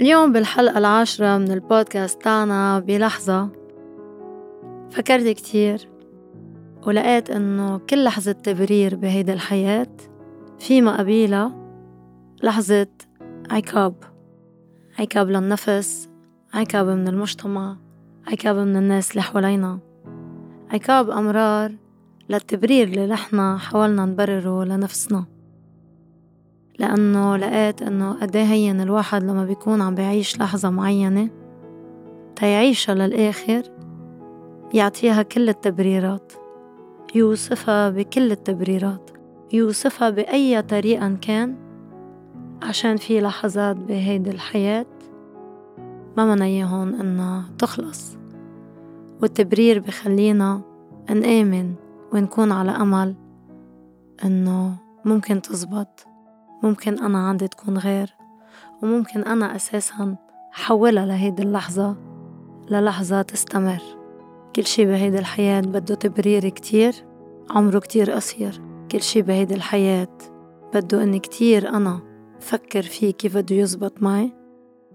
[0.00, 3.48] اليوم بالحلقة العاشرة من البودكاست تاعنا بلحظة.
[4.90, 5.88] فكرت كتير
[6.86, 9.96] ولقيت إنه كل لحظة تبرير بهيدي الحياة
[10.58, 11.52] في ما قبيلها
[12.42, 12.88] لحظة
[13.50, 13.94] عقاب.
[14.98, 16.08] عقاب للنفس
[16.54, 17.76] عقاب من المجتمع
[18.26, 19.78] عقاب من الناس اللي حوالينا
[20.70, 21.72] عقاب أمرار
[22.28, 25.37] للتبرير اللي نحنا حاولنا نبرره لنفسنا.
[26.78, 31.30] لأنه لقيت إنه قديه هين الواحد لما بيكون عم بيعيش لحظة معينة
[32.36, 33.62] تيعيشها للآخر
[34.74, 36.32] يعطيها كل التبريرات
[37.14, 39.10] يوصفها بكل التبريرات
[39.52, 41.56] يوصفها بأي طريقة كان
[42.62, 44.86] عشان في لحظات بهيدي الحياة
[46.16, 48.16] ما منيهن إنها تخلص.
[49.22, 50.60] والتبرير بخلينا
[51.10, 51.74] نآمن
[52.12, 53.14] ونكون على أمل
[54.24, 54.74] إنه
[55.04, 56.07] ممكن تزبط.
[56.62, 58.14] ممكن أنا عندي تكون غير
[58.82, 60.16] وممكن أنا أساسا
[60.52, 61.96] حولها لهيدي اللحظة
[62.70, 63.82] للحظة تستمر.
[64.56, 66.94] كل شي بهيدي الحياة بده تبرير كتير
[67.50, 68.60] عمره كتير قصير.
[68.92, 70.08] كل شي بهيدي الحياة
[70.74, 72.00] بده إني كتير أنا
[72.40, 74.32] فكر فيه كيف بده يزبط معي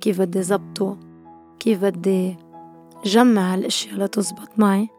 [0.02, 0.97] كيف بدي زبطه
[1.59, 2.38] كيف بدي
[3.06, 4.89] جمع الأشياء لتزبط معي.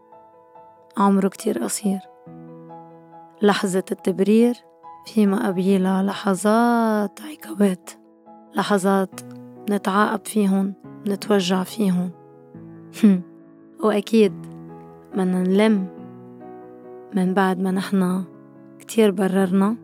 [0.97, 1.99] عمره كتير قصير.
[3.41, 4.64] لحظة التبرير
[5.05, 7.89] فيما قبيلها لحظات عقابات
[8.55, 9.21] لحظات
[9.69, 10.73] نتعاقب فيهن
[11.07, 12.09] نتوجع فيهن.
[13.83, 14.33] وأكيد
[15.11, 15.87] بدنا نلم
[17.13, 18.23] من بعد ما نحنا
[18.79, 19.75] كتير بررنا.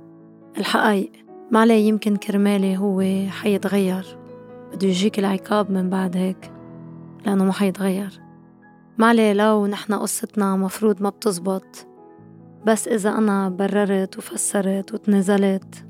[0.57, 1.11] الحقايق
[1.51, 4.17] ما عليه يمكن كرمالي هو حيتغير.
[4.73, 6.51] بده يجيك العقاب من بعد هيك
[7.25, 8.21] لأنه ما حيتغير.
[8.97, 11.87] ما عليه لو نحنا قصتنا مفروض ما بتزبط.
[12.65, 15.85] بس إذا أنا بررت وفسرت وتنازلت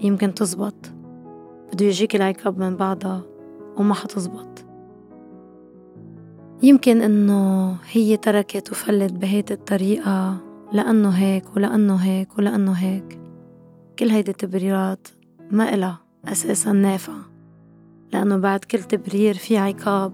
[0.00, 0.92] يمكن تزبط.
[1.72, 3.22] بده يجيك العقاب من بعدها
[3.76, 4.64] وما حتزبط.
[6.62, 10.36] يمكن إنه هي تركت وفلت بهيدي الطريقة
[10.72, 13.20] لأنه هيك ولأنه هيك ولأنه هيك.
[13.98, 15.08] كل هيدي التبريرات
[15.50, 15.98] ما إلها
[16.28, 17.12] أساسا نافع
[18.12, 20.12] لأنه بعد كل تبرير في عقاب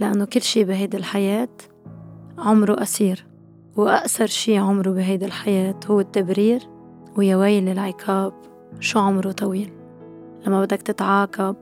[0.00, 1.48] لأنه كل شي بهيدي الحياة
[2.38, 3.26] عمره قصير
[3.76, 6.68] وأقصر شي عمره بهيدي الحياة هو التبرير
[7.16, 8.32] ويا ويل العقاب
[8.80, 9.72] شو عمره طويل.
[10.46, 11.56] لما بدك تتعاقب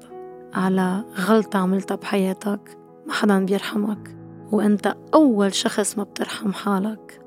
[0.54, 4.16] على غلطة عملتها بحياتك ما حدا بيرحمك
[4.53, 7.20] وأنت أول شخص ما بترحم حالك.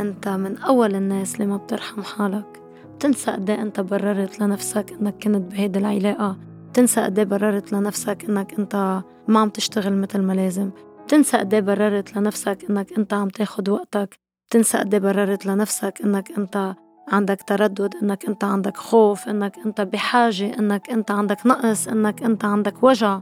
[0.00, 2.62] أنت من أول الناس اللي ما بترحم حالك.
[2.94, 6.36] بتنسى قد أنت بررت لنفسك إنك كنت بهيدي العلاقة.
[6.70, 10.70] بتنسى قد بررت لنفسك إنك أنت ما عم تشتغل مثل ما لازم.
[11.06, 14.18] بتنسى قد بررت لنفسك إنك أنت عم تاخد وقتك
[14.48, 16.74] بتنسى قد بررت لنفسك إنك أنت
[17.08, 22.44] عندك تردد إنك أنت عندك خوف إنك أنت بحاجة إنك أنت عندك نقص إنك أنت
[22.44, 23.20] عندك وجع.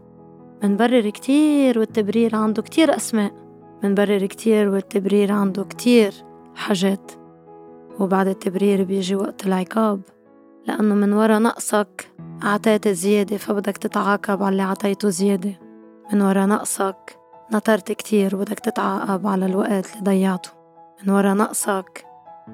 [0.63, 3.33] منبرر كتير والتبرير عنده كتير أسماء.
[3.83, 6.15] منبرر كتير والتبرير عنده كتير
[6.55, 7.13] حاجات.
[8.01, 10.01] وبعد التبرير بيجي وقت العقاب.
[10.67, 12.11] لأنه من ورا نقصك
[12.43, 15.59] عطيت زيادة فبدك تتعاقب على اللي عطيته زيادة.
[16.13, 20.51] من ورا نقصك نطرت كتير وبدك تتعاقب على الوقت اللي ضيعته.
[21.03, 22.07] من ورا نقصك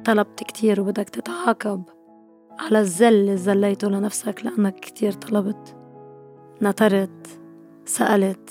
[0.04, 1.82] طلبت كتير وبدك تتعاقب
[2.58, 5.76] على الزل اللي زليته لنفسك لأنك كتير طلبت.
[6.62, 7.40] نطرت
[7.84, 8.50] سألت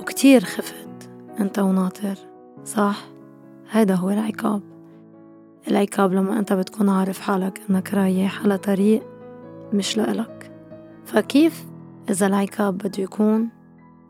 [0.00, 1.10] وكتير خفت.
[1.40, 2.18] أنت وناطر
[2.64, 3.04] صح؟
[3.70, 4.62] هيدا هو العقاب.
[5.68, 9.02] العقاب لما أنت بتكون عارف حالك إنك رايح على طريق
[9.72, 10.52] مش لإلك.
[11.04, 11.64] فكيف
[12.10, 13.48] إذا العقاب بده يكون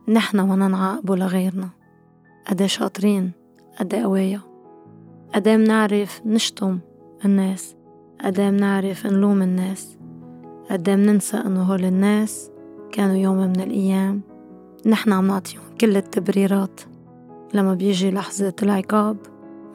[0.08, 1.68] نحنا بدنا نعاقبه لغيرنا
[2.46, 3.32] قد شاطرين
[3.80, 4.40] قد قوايا
[5.34, 6.78] قد منعرف نشتم
[7.24, 7.76] الناس.
[8.24, 9.98] قد منعرف نلوم الناس.
[10.70, 12.50] قد مننسى إنه هول الناس
[12.92, 14.20] كانوا يوم من الأيام
[14.86, 16.80] نحن عم نعطيهم كل التبريرات.
[17.54, 19.16] لما بيجي لحظة العقاب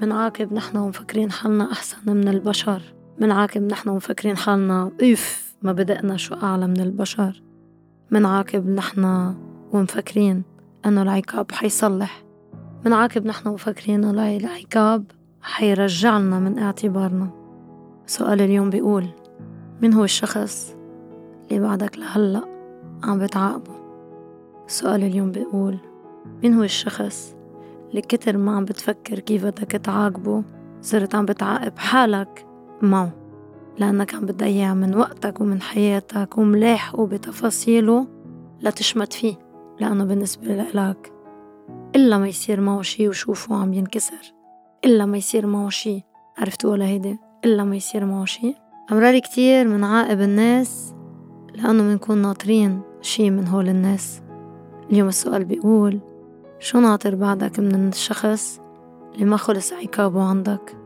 [0.01, 2.81] منعاقب نحن ومفكرين حالنا أحسن من البشر.
[3.21, 7.41] منعاقب نحن ومفكرين حالنا أوف ما بدأنا شو أعلى من البشر.
[8.11, 9.33] منعاقب نحن
[9.73, 10.43] ومفكرين
[10.85, 12.23] إنه العقاب حيصلح.
[12.85, 15.03] منعاقب نحن ومفكرين إنه العقاب
[15.41, 17.29] حيرجعنا من اعتبارنا.
[18.05, 19.05] سؤال اليوم بيقول
[19.81, 20.75] مين هو الشخص
[21.51, 22.41] اللي بعدك لهلأ
[23.03, 23.73] عم بتعاقبه؟
[24.67, 25.77] سؤال اليوم بيقول
[26.43, 27.35] مين هو الشخص
[27.89, 30.43] اللي كتر ما عم بتفكر كيف بدك تعاقبه
[30.81, 32.45] صرت عم بتعاقب حالك
[32.81, 33.11] معه؟
[33.79, 38.07] لأنك عم بتضيع من وقتك ومن حياتك وملاحقه بتفاصيله
[38.61, 39.48] لتشمت فيه.
[39.79, 41.13] لأنه بالنسبة لك
[41.95, 44.33] إلا ما يصير معه شي وشوفه عم ينكسر
[44.85, 46.03] إلا ما يصير معه شي
[46.37, 48.55] عرفتوا ولا هيدي؟ إلا ما يصير معه شي.
[48.91, 50.93] أمرار كتير من عاقب الناس
[51.55, 54.21] لأنه منكون ناطرين شي من هول الناس.
[54.91, 55.99] اليوم السؤال بيقول
[56.59, 58.61] شو ناطر بعدك من الشخص
[59.13, 60.77] اللي ما خلص عقابه عندك؟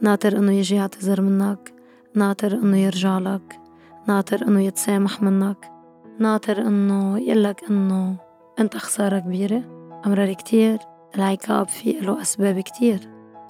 [0.00, 1.74] ناطر إنه يجي يعتذر منك
[2.14, 3.60] ناطر إنه يرجع لك
[4.08, 5.75] ناطر إنه يتسامح منك.
[6.20, 8.16] ناطر إنه يقلك إنه
[8.58, 9.62] أنت خسارة كبيرة.
[10.06, 10.78] أمرار كتير
[11.16, 13.00] العقاب في له أسباب كتير.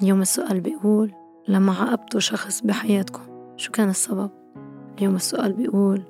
[0.02, 1.12] اليوم السؤال بيقول
[1.48, 3.22] لما عاقبتوا شخص بحياتكم
[3.56, 4.30] شو كان السبب؟
[4.98, 6.02] اليوم السؤال بيقول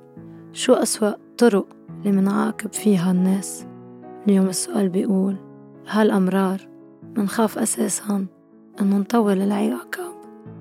[0.53, 1.67] شو أسوأ طرق
[1.99, 3.65] اللي منعاقب فيها الناس؟
[4.27, 5.35] اليوم السؤال بيقول
[5.87, 6.67] هل أمرار
[7.17, 8.25] منخاف أساسا
[8.81, 10.15] إنه نطول العقاب؟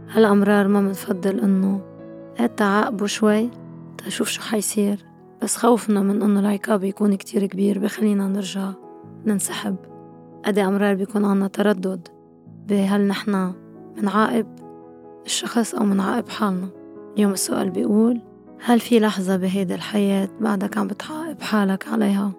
[0.08, 1.80] هل أمرار ما منفضل إنه
[2.56, 3.50] تعاقبوا شوي
[3.98, 5.05] تشوف شو حيصير؟
[5.42, 8.70] بس خوفنا من إنه العقاب يكون كتير كبير بخلينا نرجع
[9.26, 9.76] ننسحب
[10.44, 12.08] قد أمرار بيكون عنا تردد
[12.68, 13.54] بهل نحنا
[13.96, 14.46] منعاقب
[15.26, 16.68] الشخص أو منعاقب حالنا
[17.16, 18.20] اليوم السؤال بيقول
[18.64, 22.32] هل في لحظة بهيدي الحياة بعدك عم بتعاقب حالك عليها؟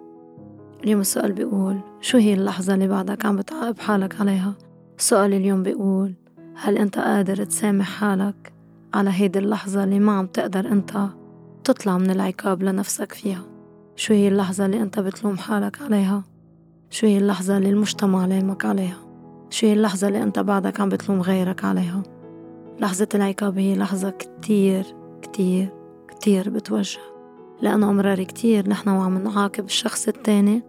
[0.84, 4.54] اليوم السؤال بيقول شو هي اللحظة اللي بعدك عم بتعاقب حالك عليها؟
[4.98, 6.14] السؤال اليوم بيقول
[6.56, 8.52] هل أنت قادر تسامح حالك
[8.94, 11.08] على هيدي اللحظة اللي ما عم تقدر أنت
[11.68, 13.42] تطلع من العقاب لنفسك فيها؟
[13.96, 16.22] شو هي اللحظة اللي أنت بتلوم حالك عليها؟
[16.90, 18.98] شو هي اللحظة اللي المجتمع لامك عليها؟
[19.50, 22.02] شو هي اللحظة اللي أنت بعدك عم بتلوم غيرك عليها؟
[22.80, 24.84] لحظة العقاب هي لحظة كتير
[25.22, 25.68] كتير
[26.08, 27.00] كتير بتوجع
[27.62, 30.62] لأنه أمرار كتير نحن وعم نعاقب الشخص التاني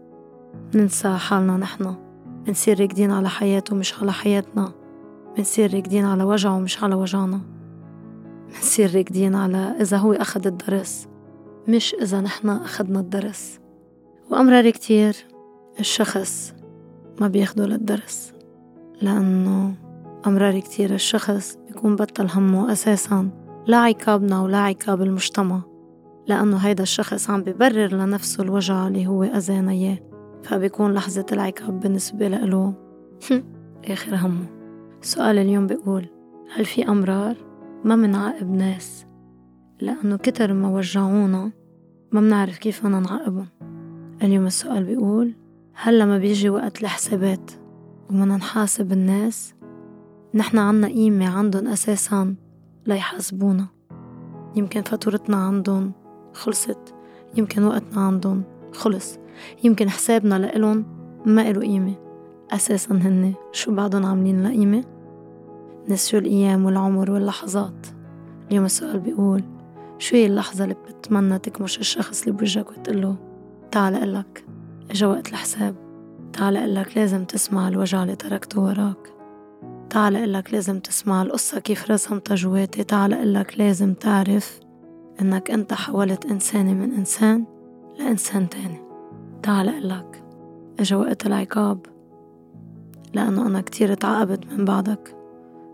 [0.75, 1.95] ننسى حالنا نحن
[2.47, 4.71] بنصير راكدين على حياته مش على حياتنا
[5.37, 7.41] بنصير راكدين على وجعه مش على وجعنا
[8.55, 11.07] بنصير راكدين على إذا هو أخد الدرس
[11.67, 13.59] مش إذا نحن أخدنا الدرس.
[14.31, 15.15] وأمرار كتير
[15.79, 16.53] الشخص
[17.21, 18.33] ما بياخده للدرس
[19.01, 19.73] لأنه
[20.27, 23.29] أمرار كتير الشخص بيكون بطل همه أساسا
[23.67, 25.61] لا عقابنا ولا عقاب المجتمع
[26.27, 29.97] لأنه هيدا الشخص عم ببرر لنفسه الوجع اللي هو أذانا إياه
[30.43, 32.73] فبيكون لحظة العقاب بالنسبة له.
[33.91, 34.45] آخر همه.
[35.01, 36.05] سؤال اليوم بيقول
[36.55, 37.48] هل في أمرار؟
[37.83, 39.05] ما منعاقب ناس
[39.81, 41.51] لأنه كتر ما وجعونا
[42.11, 43.47] ما منعرف كيف بدنا نعاقبهم.
[44.23, 45.35] اليوم السؤال بيقول
[45.73, 47.51] هل لما بيجي وقت الحسابات
[48.09, 49.53] ومنا نحاسب الناس
[50.33, 52.35] نحن عنا قيمة عندن أساسا
[52.85, 53.67] ليحاسبونا؟
[54.55, 55.91] يمكن فاتورتنا عندن
[56.33, 56.95] خلصت
[57.37, 58.41] يمكن وقتنا عندن
[58.73, 59.17] خلص
[59.63, 60.85] يمكن حسابنا لإلن
[61.25, 61.95] ما إله قيمة.
[62.51, 64.98] أساسا هن شو بعدن عاملين لقيمة؟
[65.89, 67.87] نسيوا الأيام والعمر واللحظات.
[68.49, 69.43] اليوم السؤال بيقول
[69.97, 73.15] شو هي اللحظة اللي بتتمنى تكمش الشخص اللي بوجهك وتقله
[73.71, 74.45] تعال قلك
[74.91, 75.75] إجا وقت الحساب.
[76.33, 79.13] تعال قلك لازم تسمع الوجع اللي تركته وراك.
[79.89, 82.83] تعال قلك لازم تسمع القصة كيف رسمتها جواتي.
[82.83, 84.59] تعال قلك لازم تعرف
[85.21, 87.45] إنك أنت حولت إنسانة من إنسان
[87.99, 88.81] لإنسان تاني.
[89.43, 90.23] تعال قلك
[90.79, 91.85] إجا وقت العقاب
[93.13, 95.18] لأنه أنا كتير تعقبت من بعدك.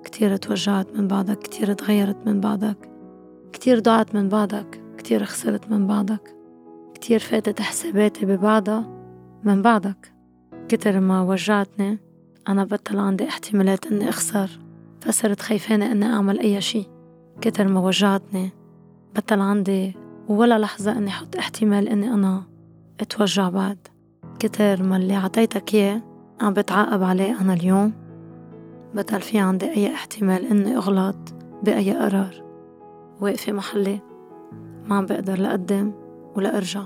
[0.05, 2.89] كتير توجعت من بعدك كتير تغيرت من بعدك
[3.53, 6.35] كتير ضاعت من بعدك كتير خسرت من بعدك
[6.93, 8.85] كتير فاتت حساباتي ببعضها
[9.43, 10.13] من بعدك.
[10.67, 11.99] كتر ما وجعتني
[12.47, 14.59] أنا بطل عندي احتمالات إني أخسر
[15.01, 16.87] فصرت خايفانة إني أعمل أي شي.
[17.41, 18.51] كتر ما وجعتني
[19.15, 19.95] بطل عندي
[20.27, 22.43] ولا لحظة إني حط احتمال إني أنا
[22.99, 23.77] أتوجع بعد.
[24.39, 26.01] كتر ما اللي عطيتك إياه
[26.41, 27.93] عم بتعاقب عليه أنا اليوم.
[28.95, 31.33] بطل في عندي أي احتمال إني أغلط
[31.63, 32.45] بأي قرار.
[33.21, 33.99] واقفة محلي
[34.85, 35.91] ما عم بقدر لأقدم
[36.35, 36.83] ولا أرجع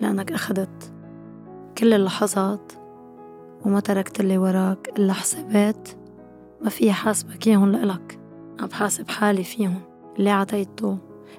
[0.00, 0.92] لأنك أخدت
[1.78, 2.72] كل اللحظات
[3.64, 5.88] وما تركت اللي وراك إلا حسابات
[6.62, 8.20] ما في حاسبك إياهم لإلك.
[8.60, 9.80] عم بحاسب حالي فيهم
[10.18, 10.98] اللي عطيته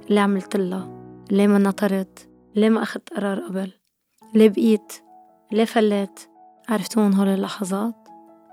[0.09, 0.89] اللي عملت لها
[1.31, 3.71] ليه ما نطرت ليه ما أخدت قرار قبل
[4.33, 4.93] ليه بقيت
[5.51, 6.19] ليه فليت
[6.69, 7.98] عرفتون هول اللحظات؟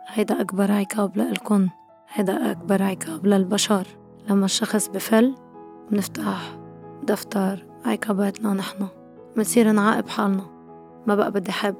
[0.07, 1.69] هيدا أكبر عقاب لإلكن
[2.13, 3.87] هيدا أكبر عقاب للبشر
[4.31, 5.35] لما الشخص بفل
[5.91, 6.59] بنفتح
[7.03, 7.67] دفتر.
[7.85, 8.87] عقاباتنا نحن.
[9.37, 10.43] بنصير نعاقب حالنا.
[11.07, 11.77] ما بقى بدي حب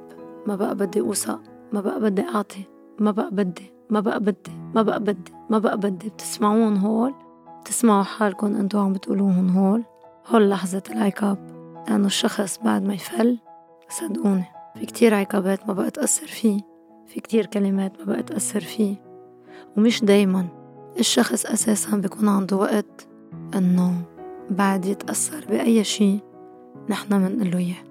[0.47, 1.41] ما بقى بدي أوثق
[1.73, 2.63] ما بقى بدي أعطي
[2.99, 6.09] ما بقى بدي ما بقى بدي ما بقى بدي ما بقى بدي.
[6.09, 7.13] بتسمعون هول؟
[7.61, 9.83] بتسمعوا حالكم انتو عم بتقولوهن هول؟
[10.27, 11.37] هول لحظة العقاب.
[11.87, 13.39] لأنه الشخص بعد ما يفل
[13.89, 16.76] صدقوني في كتير عقابات ما بقى تأثر فيه.
[17.07, 18.95] في كتير كلمات ما بقى تأثر فيه.
[19.77, 20.47] ومش دايما
[20.99, 23.07] الشخص أساسا بيكون عنده وقت
[23.55, 24.01] إنه
[24.49, 26.19] بعد يتأثر بأي شي
[26.89, 27.86] نحنا منقله إياه.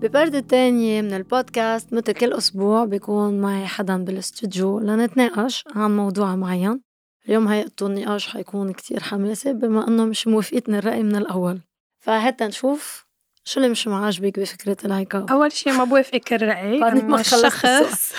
[0.00, 6.82] ببردة تانية من البودكاست مثل كل أسبوع بيكون معي حدا بالاستوديو لنتناقش عن موضوع معين.
[7.28, 11.60] اليوم هيئته النقاش حيكون كتير حماسي بما إنه مش موافقتني الرأي من الأول.
[11.98, 13.06] فهتا نشوف
[13.44, 18.12] شو اللي مش معاجبك بفكرة العقاب؟ أول شي ما بوافقك الرأي إنه الشخص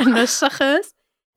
[0.00, 0.94] إنه الشخص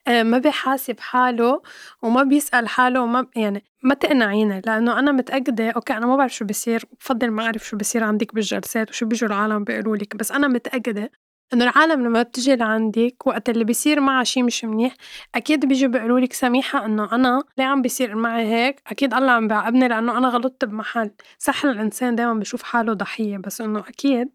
[0.08, 1.62] ما بيحاسب حاله
[2.02, 6.46] وما بيسأل حاله وما يعني ما تقنعيني لأنه أنا متأكدة أوكي أنا ما بعرف شو
[6.46, 10.48] بصير بفضل ما أعرف شو بصير عندك بالجلسات وشو بيجوا العالم بيقولوا لك بس أنا
[10.48, 11.12] متأكدة
[11.54, 14.96] إنه العالم لما بتجي لعندك وقت اللي بيصير معها شي مش منيح
[15.36, 19.48] أكيد بيجوا بيقولوا لك سميحة إنه أنا ليه عم بيصير معي هيك؟ أكيد الله عم
[19.48, 21.12] بيعاقبني لأنه أنا غلطت بمحل.
[21.38, 24.30] صح الإنسان دايما بشوف حاله ضحية بس إنه أكيد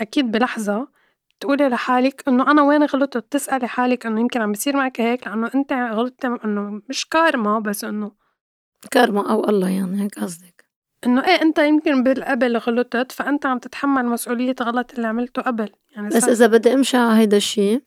[0.00, 0.88] أكيد بلحظة
[1.40, 5.50] تقولي لحالك إنه أنا وين غلطت؟ تسألي حالك إنه يمكن عم بيصير معك هيك لأنه
[5.54, 8.12] أنت غلطتي إنه مش كارما بس إنه
[8.90, 10.64] كارما أو الله يعني هيك قصدك.
[11.06, 15.70] إنه إيه أنت يمكن بالقبل غلطت فأنت عم تتحمل مسؤولية غلط اللي عملته قبل.
[15.96, 17.80] يعني بس إذا بدي أمشي على هيدا الشي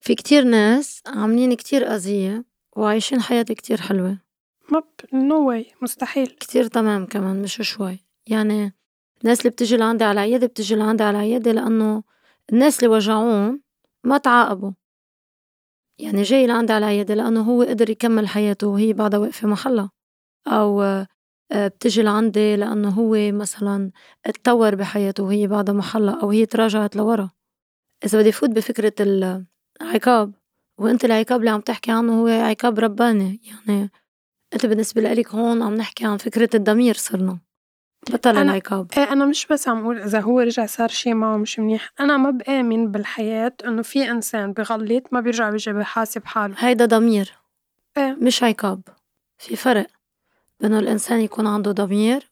[0.00, 2.44] في كتير ناس عاملين كتير أذية
[2.76, 4.18] وعايشين حياة كتير حلوة.
[4.72, 4.82] ما
[5.12, 6.26] no way مستحيل.
[6.26, 7.98] كتير تمام كمان مش شوي.
[8.26, 8.74] يعني
[9.22, 12.02] الناس اللي بتجي لعندي على العيادة بتجي لعندي على العيادة لأنه
[12.52, 13.60] الناس اللي وجعون
[14.06, 14.72] ما تعاقبوا.
[16.00, 19.90] يعني جاي لعندي على العيادة لأنه هو قدر يكمل حياته وهي بعدها واقفة محلها.
[20.46, 23.90] أو آه، بتجي لعندي لأنه هو مثلا
[24.26, 27.30] اتطور بحياته وهي بعدها محلها أو هي تراجعت لورا.
[28.04, 28.94] إذا بدي فوت بفكرة
[29.80, 30.34] العقاب
[30.80, 33.40] وأنت العقاب اللي عم تحكي عنه هو عقاب رباني.
[33.44, 33.90] يعني
[34.54, 37.40] أنت بالنسبة لإلك هون عم نحكي عن فكرة الضمير صرنا.
[38.12, 38.86] بطل العقاب.
[38.96, 41.90] إيه أنا مش بس عم أقول إذا هو رجع صار شي معه مش منيح.
[42.00, 46.54] أنا ما بآمن بالحياة إنه في إنسان بغلط ما بيرجع بيجي بحاسب حاله.
[46.58, 47.32] هيدا ضمير.
[47.96, 48.16] إيه.
[48.20, 48.80] مش عقاب.
[49.38, 49.86] في فرق
[50.60, 52.30] بإنه الإنسان يكون عنده ضمير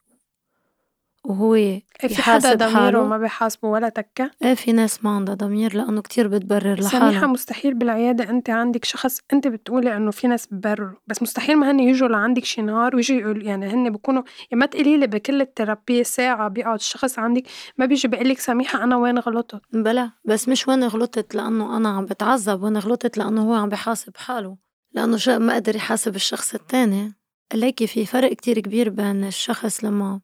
[1.33, 5.77] وهو إيه، في حدا ضميره ما بيحاسبه ولا تكة؟ إيه في ناس ما عندها ضمير
[5.77, 10.49] لأنه كتير بتبرر لحالها سميحة مستحيل بالعيادة أنت عندك شخص أنت بتقولي إنه في ناس
[10.51, 14.61] ببرروا بس مستحيل ما هن يجوا لعندك شي نهار ويجوا يقول يعني هن بكونوا يعني
[14.61, 17.43] ما تقولي لي بكل الثيرابي ساعة بيقعد الشخص عندك
[17.79, 21.89] ما بيجي بيقول لك سميحة أنا وين غلطت؟ بلا بس مش وين غلطت لأنه أنا
[21.89, 24.57] عم بتعذب وين غلطت؟ لأنه هو عم بحاسب حاله
[24.93, 27.15] لأنه ما قدر يحاسب الشخص التاني.
[27.55, 30.21] ليكي في فرق كتير كبير بين الشخص لما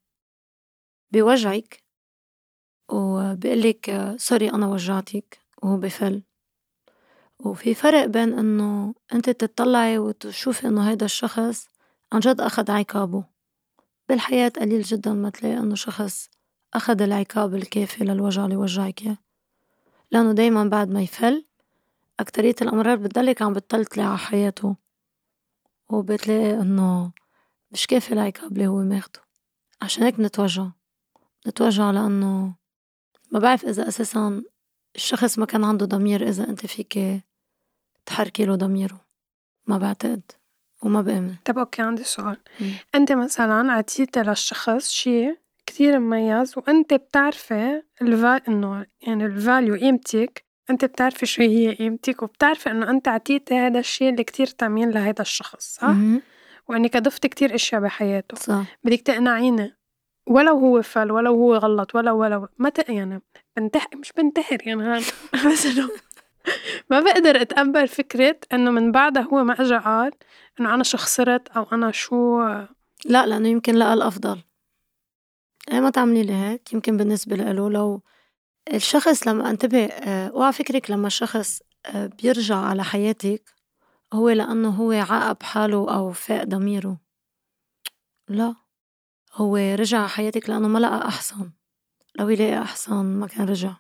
[1.11, 1.83] بيوجعك
[2.89, 5.39] وبيقلك سوري أنا وجعتك.
[5.63, 6.23] وهو بفل
[7.39, 11.69] وفي فرق بين إنه أنت تطلعي وتشوفي إنه هيدا الشخص
[12.13, 13.25] عن جد أخد عقابه.
[14.09, 16.31] بالحياة قليل جدا ما تلاقي إنه شخص
[16.75, 19.19] أخد العقاب الكافي للوجع اللي وجعك إياه.
[20.11, 21.45] لأنه دايما بعد ما يفل
[22.21, 24.77] أكترية الأمراض بتضلك عم بتطلعي على حياته
[25.91, 27.13] وبتلاقي إنه
[27.71, 29.21] مش كافي العقاب اللي هو ماخده.
[29.83, 30.67] عشان هيك نتوجع
[31.47, 32.55] نتوجع لأنه
[33.33, 34.43] ما بعرف إذا أساسا
[34.97, 36.99] الشخص ما كان عنده ضمير إذا أنت فيك
[38.07, 39.01] تحركي له ضميره.
[39.67, 40.23] ما بعتقد
[40.83, 41.35] وما بآمن.
[41.45, 42.37] طب okay عندي سؤال.
[42.61, 42.65] م.
[42.95, 49.75] أنت مثلا عطيتي للشخص شيء كتير مميز وأنت بتعرفي ال value إنه يعني ال value
[49.75, 54.91] قيمتك أنت بتعرفي شو هي قيمتك وبتعرفي إنه أنت عطيتي هذا الشيء اللي كتير تأمين
[54.91, 56.21] لهذا الشخص صح؟ م-
[56.69, 58.37] وإنك ضفتي كتير أشياء بحياته.
[58.37, 58.65] صح.
[58.85, 59.77] بدك تقنعيني
[60.29, 62.89] ولو هو فل ولو هو غلط ولو ولو ما ت...
[62.89, 63.23] يعني
[63.57, 64.99] بنتحر مش بنتحر يعني
[65.53, 65.91] بس إنه
[66.91, 70.13] ما بقدر أتقبل فكرة إنه من بعدها هو ما اجى قال
[70.61, 72.41] إنه أنا شو خسرت أو أنا شو.
[73.05, 74.43] لا لأنه يمكن لقى الأفضل.
[75.73, 76.73] إيه ما تعملي لي هيك.
[76.73, 78.03] يمكن بالنسبة له لو
[78.75, 83.55] الشخص لما انتبه آه، وعلى فكرك لما الشخص آه، بيرجع على حياتك
[84.13, 86.99] هو لأنه هو عاقب حاله أو فاق ضميره.
[88.29, 88.68] لا.
[89.39, 91.51] هو رجع حياتك لأنه ما لقى أحسن
[92.19, 93.73] لو يلاقي أحسن ما كان رجع.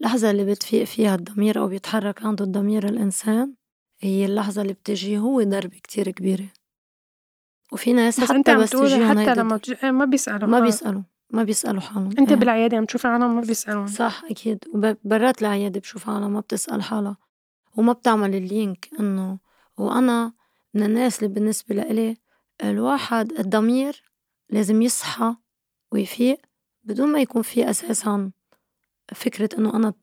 [0.00, 3.54] اللحظة اللي بتفيق فيها الضمير أو بيتحرك عنده الضمير الإنسان
[4.00, 6.48] هي اللحظة اللي بتجي هو ضربة كتير كبيرة.
[7.72, 11.02] وفي ناس بس حتى أنت بس تجي حتى لما تجي إيه، ما بيسألوا ما بيسألوا
[11.30, 12.38] ما بيسألوا حالهم أنت إيه.
[12.38, 13.86] بالعيادة عم تشوف عالم ما بيسألوا.
[13.86, 14.64] صح أكيد.
[14.74, 17.16] وبرات العيادة بشوف عالم ما بتسأل حالها.
[17.76, 19.38] وما بتعمل اللينك إنه
[19.76, 20.32] وأنا
[20.74, 22.16] من الناس اللي بالنسبة لإلي
[22.64, 24.07] الواحد الضمير
[24.50, 25.34] لازم يصحى
[25.92, 26.38] ويفيق
[26.84, 28.30] بدون ما يكون في أساسا
[29.14, 29.94] فكرة إنه أنا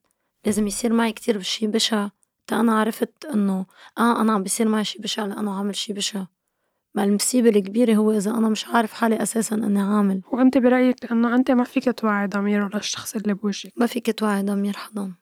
[0.46, 2.10] لازم يصير معي كتير شي بشع
[2.48, 3.66] تا أنا عرفت إنه
[3.98, 6.26] آه أنا عم بيصير معي شي بشع لأنه عامل شي بشع.
[6.96, 10.22] ما المصيبة الكبيرة هو إذا أنا مش عارف حالي أساسا إني عامل.
[10.32, 14.78] وأنت برأيك إنه أنت ما فيك توعي ضميره للشخص اللي بوجهك؟ ما فيك توعي ضمير
[14.78, 15.14] حدا.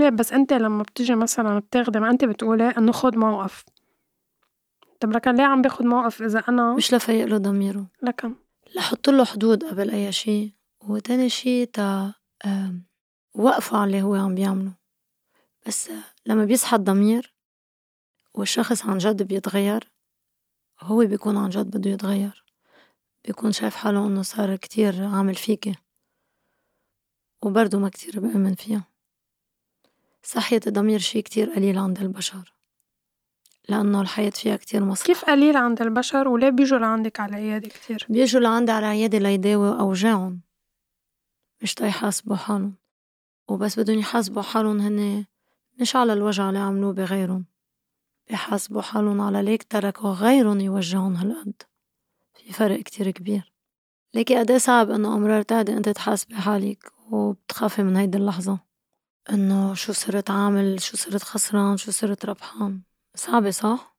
[0.00, 3.64] ليه؟ بس أنت لما بتيجي مثلا بتاخدي ما أنت بتقولي إنه خد موقف.
[5.00, 8.34] طب لكن ليه عم باخد موقف إذا أنا مش لفيق له ضميره؟ لكن
[8.74, 12.14] لحط له حدود قبل أي شي وتاني شي تا
[13.72, 14.74] على اللي هو عم بيعمله.
[15.66, 15.90] بس
[16.26, 17.34] لما بيصحى الضمير
[18.34, 19.92] والشخص عن جد بيتغير
[20.80, 22.44] هو بيكون عن جد بده يتغير.
[23.24, 25.74] بيكون شايف حاله إنه صار كتير عامل فيكي.
[27.42, 28.84] وبرضه ما كتير بآمن فيها.
[30.22, 32.54] صحية الضمير شي كتير قليل عند البشر.
[33.68, 38.06] لأنه الحياة فيها كتير مصلحة كيف قليل عند البشر وليه بيجوا لعندك على العيادة كتير؟
[38.08, 40.40] بيجوا لعندي على العيادة ليداووا أوجاعهم
[41.62, 42.74] مش تيحاسبوا حالهم.
[43.48, 45.24] وبس بدهم يحاسبوا حالهم هن
[45.80, 47.44] مش على الوجع اللي عملوه بغيرهم
[48.28, 51.62] بيحاسبوا حالهم على ليك تركوا غيرهم يوجعون هالقد.
[52.34, 53.52] في فرق كتير كبير.
[54.14, 58.58] ليكي قدي صعب إنه أمرار تعدي أنت تحاسبي حالك وبتخافي من هيدي اللحظة؟
[59.30, 62.80] إنه شو صرت عامل شو صرت خسران شو صرت ربحان.
[63.16, 63.96] صعبة صح؟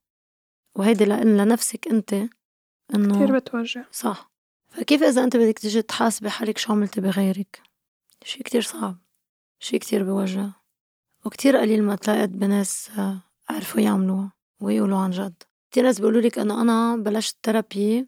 [0.75, 2.13] وهيدي لنفسك أنت
[2.95, 3.83] إنه كتير بتوجع.
[3.91, 4.31] صح.
[4.67, 7.61] فكيف إذا أنت بدك تيجي تحاسبي حالك شو عملتي بغيرك؟
[8.23, 8.97] شي كتير صعب.
[9.59, 10.49] شي كتير بوجع.
[11.25, 14.31] وكتير قليل ما تلاقيت بناس آه، عرفوا يعملوها
[14.61, 15.43] ويقولوا عن جد.
[15.71, 18.07] كتير ناس بيقولوا لك إنه أنا بلشت therapy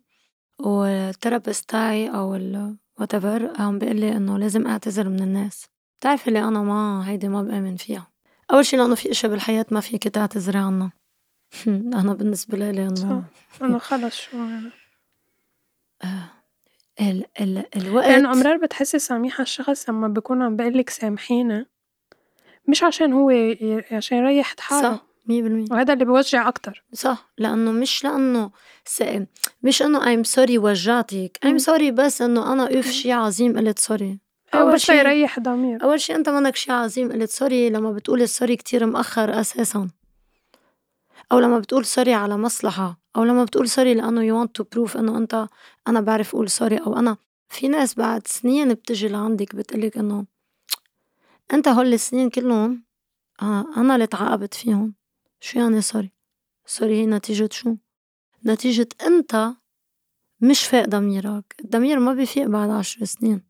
[0.59, 5.67] وال therapist تاعي أو ال whatever عم بيقول لي إنه لازم أعتذر من الناس.
[5.99, 8.11] بتعرفي اللي أنا ما هيدي ما بآمن فيها.
[8.51, 10.91] أول شي لأنه في أشياء بالحياة ما فيك تعتذري عنها.
[11.67, 13.23] أنا بالنسبة لي إنه
[13.61, 14.69] أنا خلص شو يعني
[16.03, 16.29] آه،
[17.01, 21.65] ال ال الوقت لأنه أمرار بتحسي سامحة الشخص لما بيكون عم بيقول لك سامحيني
[22.67, 23.31] مش عشان هو
[23.91, 24.81] عشان يريح حاله.
[24.81, 25.65] صح مية بالمية.
[25.71, 26.83] وهذا اللي بوجع أكتر.
[26.93, 28.51] صح لأنه مش لأنه
[28.85, 29.03] س...
[29.63, 31.39] مش إنه I'm sorry وجعتك.
[31.45, 34.19] I'm sorry بس إنه أنا أوف شي عظيم قلت سوري
[34.61, 35.83] أول شي يريح ضمير.
[35.83, 37.11] أول شي أنت منك شي عظيم.
[37.11, 39.89] قلت sorry لما بتقول ال sorry كتير مأخر أساسا.
[41.31, 42.99] أو لما بتقول sorry على مصلحة.
[43.15, 45.47] أو لما بتقول sorry لأنه you want to prove إنه أنت
[45.87, 47.17] أنا بعرف أقول sorry أو أنا.
[47.49, 50.25] في ناس بعد سنين بتجي لعندك بتقلك إنه
[51.53, 52.81] أنت هول السنين كلّن
[53.41, 54.93] آه أنا اللي تعاقبت فيهم.
[55.39, 56.11] شو يعني sorry؟
[56.65, 57.75] sorry هي نتيجة شو؟
[58.45, 59.51] نتيجة أنت
[60.41, 61.55] مش فاق ضميرك.
[61.59, 63.46] الضمير ما بيفيق بعد عشر سنين.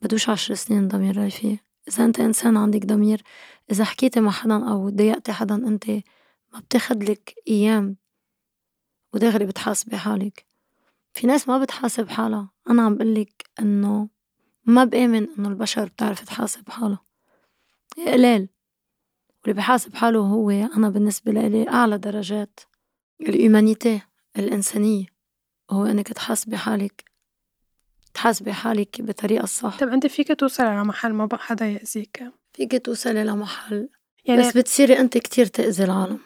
[0.00, 1.58] بدوش عشر سنين ضمير يفيق
[1.88, 3.22] إذا أنت إنسان عندك ضمير
[3.70, 5.90] إذا حكيتي مع حدا أو ضايقتي حدا أنت
[6.52, 7.96] ما بتاخدلك أيام
[9.14, 10.46] ودغري بتحاسبي حالك
[11.12, 14.08] في ناس ما بتحاسب حالها أنا عم بقلك إنه
[14.64, 17.00] ما بآمن إنه البشر بتعرف تحاسب حالها
[17.96, 18.48] قلال
[19.42, 22.60] واللي بحاسب حاله هو أنا بالنسبة لإلي أعلى درجات
[23.20, 24.00] الإيمانيتي
[24.36, 25.06] الإنسانية
[25.70, 27.04] هو إنك تحاسبي حالك
[28.14, 33.24] تحاسبي حالك بطريقة الصح طب أنت فيك توصلي لمحل ما بقى حدا يأذيك؟ فيك توصلي
[33.24, 33.88] لمحل
[34.24, 36.18] يعني بس بتصيري أنت كتير تأذي العالم.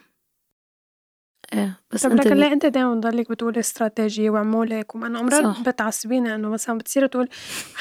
[1.55, 5.21] إيه بس طب أنت لكن ليه أنت دايما بتضلك بتقول استراتيجية واعملوا لك وما انه
[5.21, 7.29] امرار بتعصبيني إنه مثلا بتصير تقول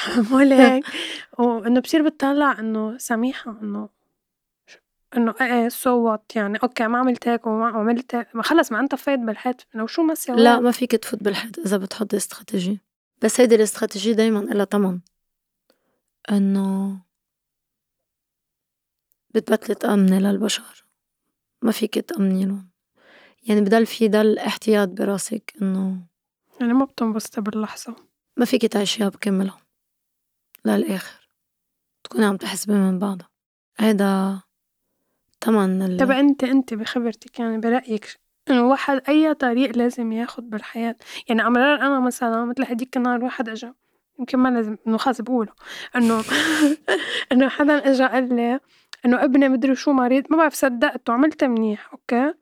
[0.08, 0.84] اعملوا لك
[1.38, 3.88] وإنه بصير بتطلع إنه سميحة إنه
[5.16, 8.80] إنه إيه so what يعني okay ما عملت هيك وما عملت هيك ما خلص ما
[8.80, 9.66] أنت فايت بالحيط.
[9.74, 12.91] انه شو ما سويت؟ لا ما فيك تفوت بالحيط إذا بتحطي استراتيجية
[13.22, 15.00] بس هيدي الاستراتيجية دايما إلها تمن
[16.30, 16.98] إنه
[19.34, 20.86] بتبطلي تأمني للبشر.
[21.62, 22.70] ما فيك تأمني لهم.
[23.42, 26.06] يعني بضل في ضل احتياط براسك إنه
[26.60, 27.96] يعني ما بتنبسطي باللحظة.
[28.36, 29.60] ما فيكي تعيشيها بكملها.
[30.64, 31.28] للآخر.
[32.04, 33.28] تكوني عم تحسبي من بعضها.
[33.78, 34.40] هيدا
[35.40, 35.96] تمن ال...
[35.96, 40.96] طب انت أنت بخبرتك يعني برأيك انه واحد أي طريق لازم ياخد بالحياة.
[41.28, 43.74] يعني عمران أنا مثلا مثل هديك النهار واحد إجا.
[44.18, 45.52] يمكن ما لازم إنه خلص بقوله.
[45.96, 46.22] إنه
[47.32, 48.60] إنه حدا إجا قال لي
[49.06, 52.34] إنه ابني مدري شو مريض ما بعرف صدقته عملت منيح أوكي؟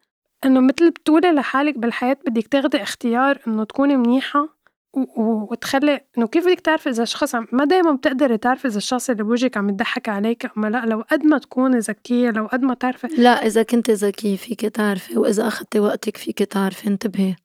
[0.45, 4.60] إنه متل بتقولي لحالك بالحياة بدك تاخدي اختيار إنه تكوني منيحة.
[4.92, 9.22] وتخلي إنه كيف بدك تعرفي إذا الشخص عم ما دايما بتقدري تعرفي إذا الشخص اللي
[9.22, 13.07] بوجهك عم يضحك عليك أما لا لو قد ما تكوني ذكية لو قد ما تعرفي
[13.07, 17.37] لا إذا كنت ذكية فيك تعرفي وإذا أخدتي وقتك فيك تعرفي انتبهي.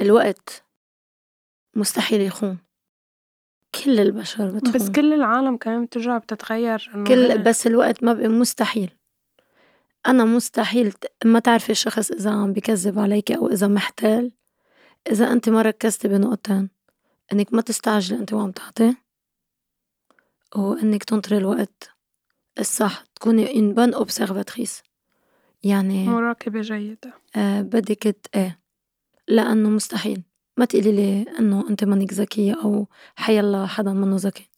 [0.00, 0.64] الوقت
[1.76, 2.58] مستحيل يخون.
[3.84, 4.72] كل البشر بتخون.
[4.72, 8.90] بس كل العالم كمان بترجع بتتغير إنه كل بس الوقت ما بقى مستحيل.
[10.06, 14.32] أنا مستحيل ما تعرفي الشخص إذا عم بكذب عليك أو إذا محتال.
[15.10, 16.70] إذا أنت ما ركزتي بنقطتين
[17.32, 18.94] إنك ما تستعجلي أنت وعم تعطي
[20.56, 21.90] وإنك تنطري الوقت
[22.58, 24.82] الصح تكوني إن بان أوبسيرفاتريس
[25.62, 27.12] يعني مراقبة جيدة.
[27.36, 28.60] آه بدك إيه
[29.28, 30.22] لأنه مستحيل.
[30.56, 32.86] ما تقولي لي إنه أنت منك ذكية أو
[33.16, 34.48] حيالله حدا منه ذكي.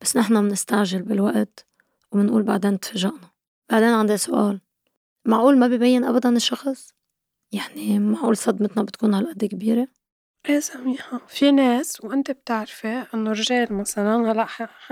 [0.00, 1.66] بس نحنا بنستعجل بالوقت
[2.12, 3.30] وبنقول بعدين تفاجئنا.
[3.70, 4.60] بعدين عندي سؤال.
[5.24, 6.94] معقول ما ببين أبدا الشخص؟
[7.52, 9.88] يعني معقول صدمتنا بتكون هالقد كبيرة؟
[10.48, 14.46] إيه سميحة في ناس وأنت بتعرفي إنه رجال مثلا هلأ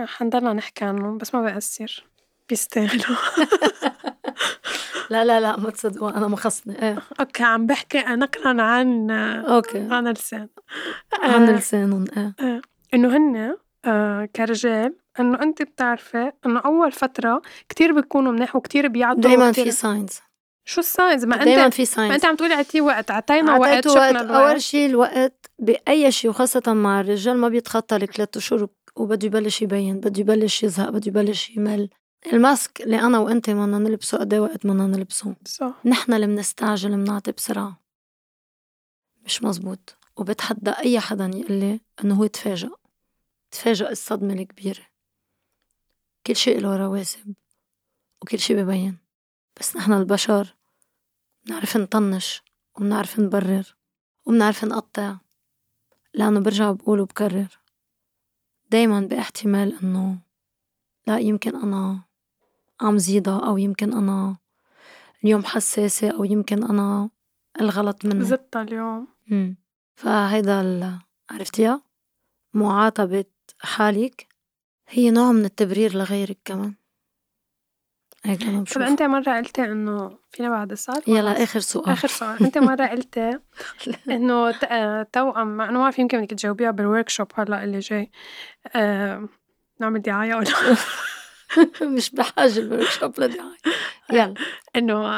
[0.06, 2.04] حنضلنا نحكي عنهم بس ما بأثر
[2.48, 3.16] بيستاهلوا.
[5.10, 6.82] لا لا لا ما تصدقوا أنا ما خصني.
[6.82, 7.02] إيه.
[7.20, 9.88] okay عم بحكي نقلا عن okay.
[9.90, 10.48] عن لسان
[11.22, 12.60] عن لسانهم إيه, إيه.
[12.94, 19.20] إنه هن آه كرجال إنه أنت بتعرفي إنه أول فترة كتير بيكونوا منيح وكتير بيعطوا
[19.20, 20.20] دايما في signs
[20.68, 23.56] شو ال signs ما انت دايما في signs ما أنت عم تقولي اعطيه وقت اعطينا
[23.56, 24.30] وقت شفنا وقت.
[24.30, 30.00] أول شيء الوقت بأي شيء وخاصة مع الرجال ما بيتخطى الثلاث اشهر وبده يبلش يبين
[30.00, 31.90] بده يبلش يزهق بده يبلش يمل.
[32.32, 35.74] ال mask اللي أنا وأنت بدنا نلبسه قد وقت بدنا نلبسه؟ صح.
[35.84, 37.80] نحن اللي بنستعجل بنعطي بسرعة.
[39.24, 39.96] مش مزبوط.
[40.16, 42.70] وبتحدى أي حدا يقول لي إنه هو تفاجأ
[43.50, 44.82] تفاجأ الصدمة الكبيرة.
[46.26, 47.34] كل شيء له رواسب
[48.22, 48.98] وكل شيء ببين.
[49.60, 50.57] بس نحن البشر
[51.48, 52.42] بنعرف نطنش
[52.76, 53.74] وبنعرف نبرر
[54.26, 55.16] وبنعرف نقطع
[56.14, 57.58] لأنه برجع بقول وبكرر
[58.70, 60.18] دايما باحتمال إنه
[61.06, 62.02] لا يمكن أنا
[62.80, 64.36] عم زيدها أو يمكن أنا
[65.24, 67.10] اليوم حساسة أو يمكن أنا
[67.60, 69.08] الغلط مني زدتها اليوم.
[69.26, 69.56] مم.
[69.96, 70.98] فهيدا
[71.30, 71.82] عرفتيها؟
[72.54, 73.24] معاتبة
[73.60, 74.28] حالك.
[74.88, 76.74] هي نوع من التبرير لغيرك كمان.
[78.28, 81.88] هيك طب أنت مرة قلتي إنه فينا بعد السؤال يلا آخر سؤال.
[81.88, 82.42] آخر سؤال.
[82.44, 83.38] أنت مرة قلتي
[84.10, 84.50] إنه
[85.02, 88.10] توأم أنا ما بعرف يمكن بدك تجاوبيها بالورك شوب هلا اللي جاي.
[88.76, 89.28] أه...
[89.80, 90.50] نعمل دعاية ولا
[91.96, 93.56] مش بحاجة الورك شوب لدعاية.
[94.12, 94.34] يلا.
[94.76, 95.08] إنه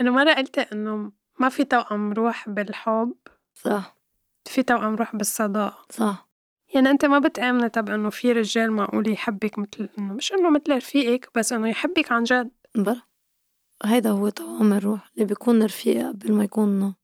[0.00, 3.14] إنه مرة قلتي إنه ما في توأم روح بالحب.
[3.54, 3.96] صح.
[4.44, 6.29] في توأم روح بالصداقة صح.
[6.74, 10.76] يعني أنت ما بتآمني طب إنه في رجال معقول يحبك مثل إنه مش إنه مثل
[10.76, 12.50] رفيقك بس إنه يحبك عن جد.
[12.74, 13.02] بلا
[13.84, 16.94] هيدا هو توأم الروح اللي بيكون رفيق قبل ما يكون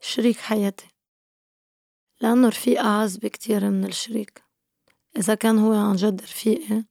[0.00, 0.86] شريك حياتي.
[2.20, 4.42] لأنه رفيق أعز بكتير من الشريك.
[5.16, 6.84] إذا كان هو عن جد رفيقي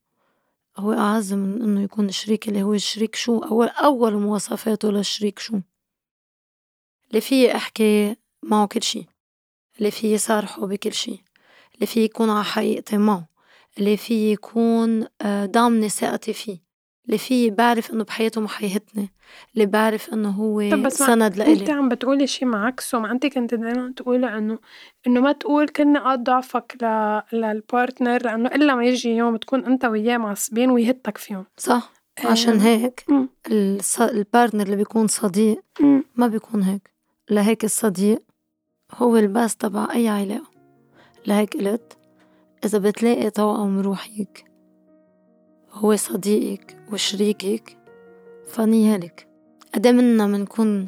[0.77, 5.59] هو أعز من إنه يكون شريكي اللي هو الشريك شو؟ أول أول مواصفاته للشريك شو؟
[7.09, 9.05] اللي فيي أحكي معه كل شي.
[9.77, 11.23] اللي فيي صارحه بكل شي.
[11.77, 13.27] اللي فيه يكون على حقيقتي معه
[13.77, 16.67] اللي فيه يكون آه، ضامنة ثقتي فيه
[17.05, 19.09] اللي فيه بعرف إنه بحياته ما حيهتني
[19.53, 21.53] اللي بعرف إنه هو طب بس سند لإلي.
[21.61, 24.59] انت عم بتقولي شي معكسه ما انت كنت دايما تقولي إنه
[25.07, 26.85] إنه ما تقول كل نقاط ضعفك ل...
[27.38, 31.45] لل partner لإنه إلا ما يجي يوم تكون أنت وياه معصبين ويهتك فيهم.
[31.57, 31.91] صح
[32.25, 33.05] عشان هيك
[33.51, 34.01] الص...
[34.01, 35.63] ال partner اللي بيكون صديق
[36.15, 36.89] ما بيكون هيك
[37.29, 38.23] لهيك الصديق
[38.93, 40.56] هو ال base تبع أي علاقة
[41.27, 41.97] لهيك قلت
[42.65, 44.45] إذا بتلاقي توأم روحك
[45.73, 47.77] هو صديقك وشريكك
[48.47, 49.27] فنيالك
[49.75, 50.87] قد منا منكون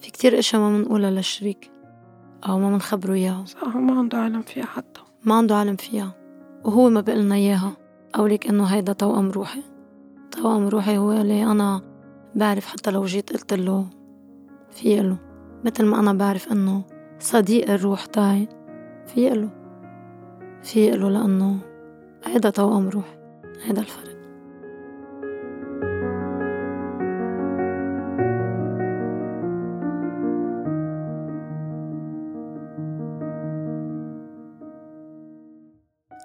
[0.00, 1.70] في كتير إشياء ما منقولها للشريك
[2.48, 3.44] أو ما منخبره إياها.
[3.44, 5.00] صح ما عنده علم فيها حتى.
[5.24, 6.14] ما عنده علم فيها
[6.64, 7.72] وهو ما بقلنا إياها.
[8.18, 9.62] لك إنه هيدا توأم روحي.
[10.30, 11.82] توأم روحي هو اللي أنا
[12.34, 13.86] بعرف حتى لو جيت قلت له
[14.70, 15.18] في له
[15.64, 16.82] مثل ما أنا بعرف إنه
[17.18, 18.48] صديق الروح تاعي
[19.06, 19.61] في له
[20.62, 21.58] في له لأنه
[22.24, 23.18] هيدا توأم روح
[23.64, 24.12] هيدا الفرق.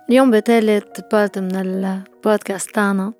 [0.09, 3.13] اليوم بتالت بارت من البودكاست تاعنا.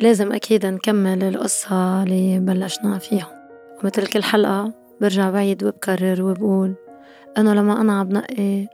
[0.00, 3.48] لازم أكيد نكمل القصة اللي بلشنا فيها.
[3.82, 6.74] ومثل كل حلقة برجع بعيد وبكرر وبقول
[7.38, 8.66] إنه لما أنا عم بنقي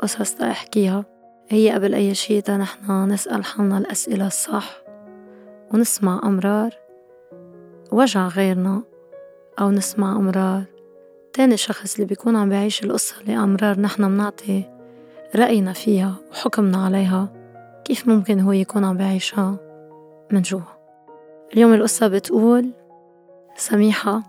[0.00, 1.04] قصص لأحكيها
[1.52, 4.82] هي قبل أي شي تا نحنا نسأل حالنا الأسئلة الصح
[5.74, 6.70] ونسمع أمرار
[7.92, 8.82] وجع غيرنا
[9.60, 10.64] أو نسمع أمرار.
[11.32, 14.64] تاني شخص اللي بيكون عم بيعيش القصة اللي أمرار نحنا منعطي
[15.36, 17.28] رأينا فيها وحكمنا عليها
[17.84, 19.56] كيف ممكن هو يكون عم بيعيشها
[20.32, 20.60] من جوا؟
[21.52, 22.70] اليوم القصة بتقول
[23.56, 24.22] سميحة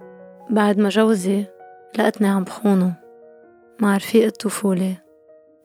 [0.50, 1.46] بعد ما جوزي
[2.00, 2.94] لقتني عم بخونه
[3.80, 4.98] مع رفيق الطفولة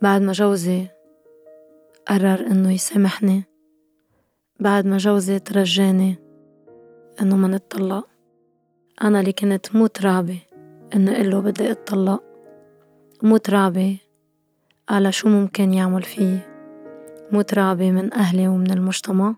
[0.02, 0.95] بعد ما جوزي
[2.08, 3.44] قرر إنه يسامحني
[4.60, 6.16] بعد ما جوزي ترجاني
[7.22, 8.08] إنه ما نتطلق.
[9.02, 10.38] أنا اللي كنت مو ترعبة
[10.94, 12.22] إنه قله بدي أتطلق.
[13.22, 13.96] مو ترعبة
[14.88, 16.38] على شو ممكن يعمل فيي.
[17.32, 19.34] مو ترعبة من أهلي ومن المجتمع.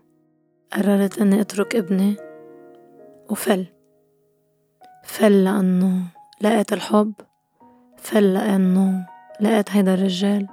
[0.73, 2.15] قررت إني أترك ابني
[3.29, 3.65] وفل.
[5.03, 6.01] فل لأنه
[6.41, 7.13] لقيت الحب.
[7.97, 9.07] فل لأنه
[9.41, 10.47] لقيت هيدا الرجال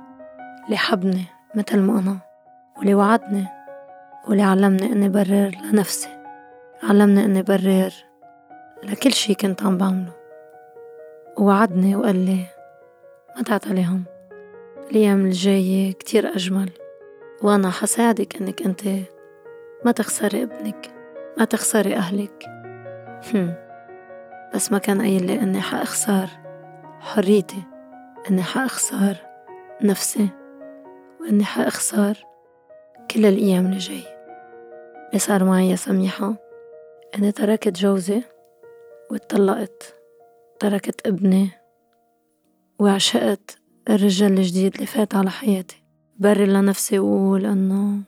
[0.64, 1.35] اللي حبني.
[1.56, 2.18] مثل ما أنا
[2.78, 3.46] واللي وعدني
[4.28, 6.08] واللي علمني إني برر لنفسي
[6.82, 7.92] علمني إني برر
[8.82, 10.12] لكل شي كنت عم بعمله.
[11.38, 12.46] ووعدني وقال لي
[13.36, 14.04] ما تعتلي هم
[14.90, 16.70] الأيام الجاية كتير أجمل
[17.42, 18.82] وأنا حساعدك إنك أنت
[19.84, 20.90] ما تخسري ابنك
[21.38, 22.46] ما تخسري أهلك.
[23.34, 23.54] هم.
[24.54, 26.26] بس ما كان قايل لي إني حأخسر
[27.00, 27.62] حريتي
[28.30, 29.16] إني حأخسر
[29.82, 30.28] نفسي.
[31.26, 32.26] وإني حأخسر
[33.10, 34.02] كل الأيام اللي جاي.
[35.08, 36.34] اللي صار معي يا سميحة.
[37.18, 38.22] إني تركت جوزي
[39.10, 39.94] واتطلقت.
[40.58, 41.50] تركت ابني
[42.78, 43.58] وعشقت
[43.90, 45.82] الرجال الجديد اللي فات على حياتي.
[46.18, 48.00] برر لنفسي وقول إنه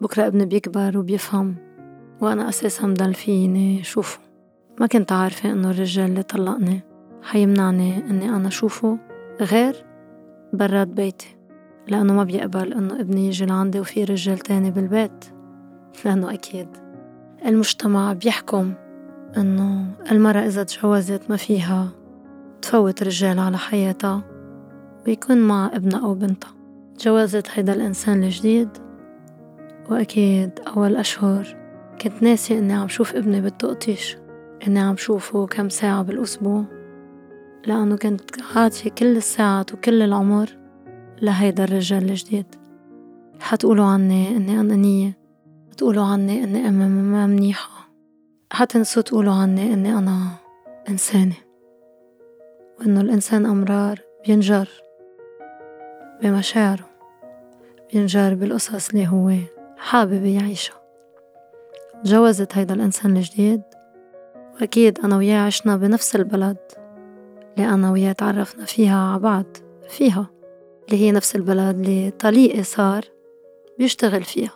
[0.00, 1.56] بكرة ابني بيكبر وبيفهم
[2.20, 4.20] وأنا أساسا مضل فيني شوفه.
[4.80, 6.80] ما كنت عارفة إنه الرجال اللي طلقني
[7.22, 8.98] حيمنعني إني أنا شوفه
[9.40, 9.86] غير
[10.52, 11.35] برات بيتي.
[11.88, 15.24] لأنه ما بيقبل إنه ابني يجي لعندي وفي رجال تاني بالبيت
[16.04, 16.68] لأنه أكيد.
[17.46, 18.72] المجتمع بيحكم
[19.36, 21.88] إنه المرأة إذا تجوزت ما فيها
[22.62, 24.22] تفوت رجال على حياتها
[25.06, 26.54] ويكون مع ابنها أو بنتها.
[27.00, 28.68] جوازت هيدا الإنسان الجديد
[29.90, 31.56] وأكيد أول أشهر
[32.02, 34.16] كنت ناسي إني عم شوف ابني بالتقطيش
[34.66, 36.64] إني عم شوفه كم ساعة بالأسبوع
[37.66, 40.48] لأنه كنت عاطية كل الساعات وكل العمر
[41.22, 42.46] لهيدا الرجال الجديد.
[43.40, 45.18] حتقولوا عني إني أنانية
[45.70, 46.74] حتقولوا عني إني أم
[47.12, 47.88] ما منيحة.
[48.52, 50.28] حتنسوا تقولوا عني إني أنا
[50.88, 51.34] إنسانة.
[52.80, 54.68] وإنه الإنسان أمرار بينجر
[56.22, 56.86] بمشاعره
[57.92, 59.32] بينجر بالقصص اللي هو
[59.78, 60.76] حابب يعيشها.
[62.04, 63.62] تجوزت هيدا الإنسان الجديد
[64.54, 66.56] وأكيد أنا وياه عشنا بنفس البلد
[67.56, 69.44] اللي أنا وياه تعرفنا فيها عبعض
[69.88, 70.35] فيها.
[70.86, 73.04] اللي هي نفس البلد اللي طليقي صار
[73.78, 74.52] بيشتغل فيها.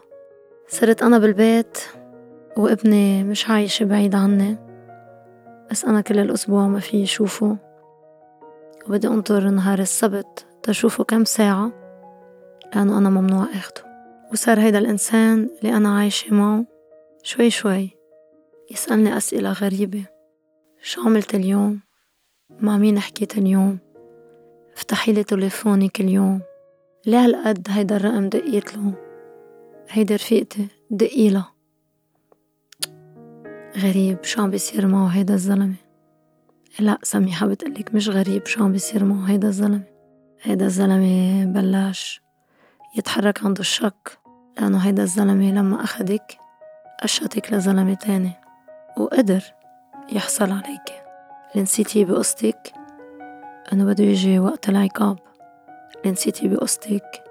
[0.68, 1.78] صرت أنا بالبيت
[2.56, 4.56] وابني مش عايش بعيد عني
[5.70, 7.56] بس أنا كل الأسبوع ما في شوفه
[8.86, 11.72] وبدي أنطر نهار السبت تشوفه كم ساعة
[12.74, 13.90] لأنه أنا ممنوع أخده.
[14.32, 16.64] وصار هيدا الإنسان اللي أنا عايشة معه
[17.22, 17.90] شوي شوي
[18.70, 20.04] يسألني أسئلة غريبة.
[20.82, 21.80] شو عملت اليوم؟
[22.60, 23.78] مع مين حكيت اليوم؟
[24.80, 26.40] افتحي لي تليفوني كل يوم.
[27.06, 28.92] ليه هالقد هيدا الرقم دقيت له.
[29.88, 31.46] هيدي رفيقتي دقيلة
[33.76, 35.74] غريب شو عم بيصير معه هيدا الزلمة.
[36.78, 39.82] لا سميحة بتقلك مش غريب شو عم بيصير معه هيدا الزلمة.
[40.42, 42.22] هيدا الزلمة بلش
[42.96, 44.18] يتحرك عنده الشك
[44.58, 46.38] لأنه هيدا الزلمة لما أخدك
[47.02, 48.32] قشتك لزلمة تاني.
[48.96, 49.42] وقدر
[50.12, 51.02] يحصل عليك
[51.52, 52.79] اللي نسيتي بقصتك.
[53.72, 55.18] إنه بده يجي وقت العقاب.
[56.06, 57.24] نسيتي بقصتك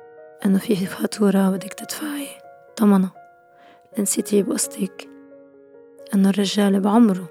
[0.46, 2.28] إنه في فاتورة بدك تدفعي
[2.76, 3.10] اللي
[4.00, 5.10] نسيتي بقصتك
[6.16, 7.30] إنه الرجال بعمره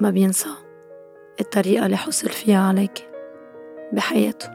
[0.00, 0.48] ما بينسى
[1.40, 3.10] الطريقة اللي حصل فيها عليك
[3.92, 4.50] بحياته.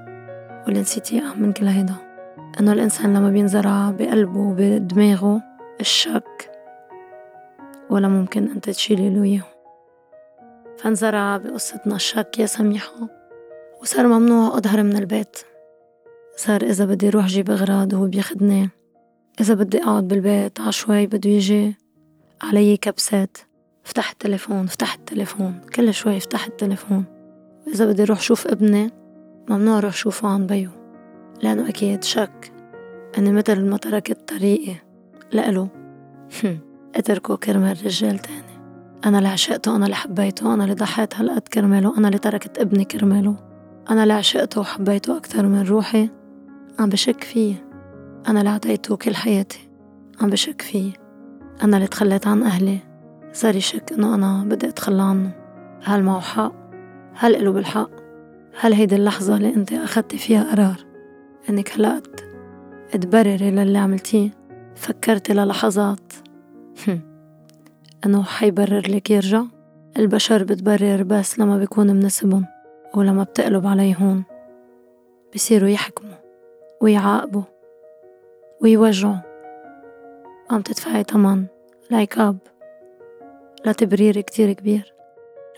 [0.66, 0.80] واللي
[1.22, 1.96] أهم من كل هيدا.
[2.60, 5.42] إنه الإنسان لما بينزرع بقلبه وبدماغه
[5.80, 6.52] الشك
[7.90, 9.44] ولا ممكن أنت تشيلي له إياه.
[10.78, 13.25] فانزرع بقصتنا الشك يا سميحة.
[13.82, 15.38] وصار ممنوع أظهر من البيت.
[16.38, 18.70] صار إذا بدي روح جيب أغراض وهو بياخدني.
[19.42, 21.76] إذا بدي أقعد بالبيت عشوائي بده يجي
[22.42, 23.38] علي كبسات.
[23.84, 25.62] فتح التليفون فتح التليفون.
[25.76, 27.04] كل شوي فتح التليفون.
[27.68, 28.92] إذا بدي روح شوف ابني
[29.50, 30.70] ممنوع روح شوفه عن بيو.
[31.44, 32.52] لأنه أكيد شك
[33.18, 34.76] أني مثل ما تركت طريقي
[35.32, 35.68] لإله.
[36.96, 38.56] اتركه كرمال رجال تاني.
[39.06, 42.86] أنا اللي عشقته أنا اللي حبيته أنا اللي ضحيت هالقد كرماله أنا اللي تركت ابني
[42.86, 43.55] كرماله.
[43.90, 46.10] أنا اللي عشقته وحبيته أكتر من روحي
[46.80, 47.68] عم بشك فيه.
[48.28, 49.70] أنا اللي عطيته كل حياتي
[50.22, 50.94] عم بشك فيه.
[51.64, 52.80] أنا اللي تخليت عن أهلي.
[53.34, 55.32] صار يشك إنه أنا بدي أتخلى عنه.
[55.84, 56.54] هل معه حق؟
[57.14, 57.90] هل إله بالحق؟
[58.60, 60.86] هل هيدي اللحظة اللي أنت أخدتي فيها قرار
[61.50, 62.22] إنك هلأت
[62.92, 64.30] تبرري للي عملتيه؟
[64.76, 66.14] فكرتي للحظات.
[68.06, 69.44] إنه حيبرر لك يرجع؟
[69.98, 72.55] البشر بتبرر بس لما بيكون مناسبهم.
[72.94, 74.24] ولما بتقلب عليهم
[75.36, 76.16] بصيروا يحكموا
[76.82, 77.44] ويعاقبوا
[78.62, 79.16] ويوجعوا.
[80.52, 81.46] عم تدفعي تمن
[81.92, 82.38] لعقاب
[83.66, 84.94] لتبرير كتير كبير.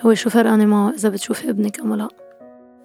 [0.01, 2.07] هو شو فرقاني معه إذا بتشوفي ابنك أم لأ؟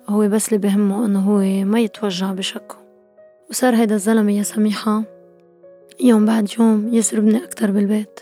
[0.09, 2.77] هو بس اللي بهمه إنه هو ما يتوجع بشكه.
[3.51, 5.03] وصار هيدا الزلمة يا سميحة
[6.01, 8.21] يوم بعد يوم يسربني أكتر بالبيت.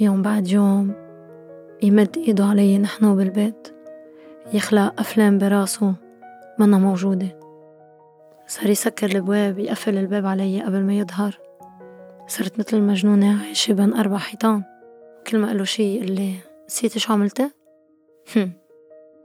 [0.00, 0.92] يوم بعد يوم
[1.82, 3.71] يمد إيده علي نحن بالبيت
[4.52, 5.94] يخلق أفلام براسه.
[6.58, 7.38] منا موجودة.
[8.46, 11.38] صار يسكر البواب يقفل الباب علي قبل ما يظهر.
[12.26, 14.62] صرت مثل المجنونة عايشة بين أربع حيطان.
[15.26, 16.34] كل ما قله شي يقول لي
[16.68, 17.52] نسيتي شو عملت؟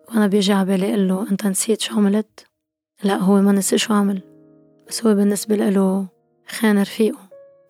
[0.09, 2.45] وأنا بيجي عبالي قله أنت نسيت شو عملت؟
[3.03, 4.21] لا هو ما نسي شو عمل.
[4.87, 6.07] بس هو بالنسبة له
[6.47, 7.19] خان رفيقه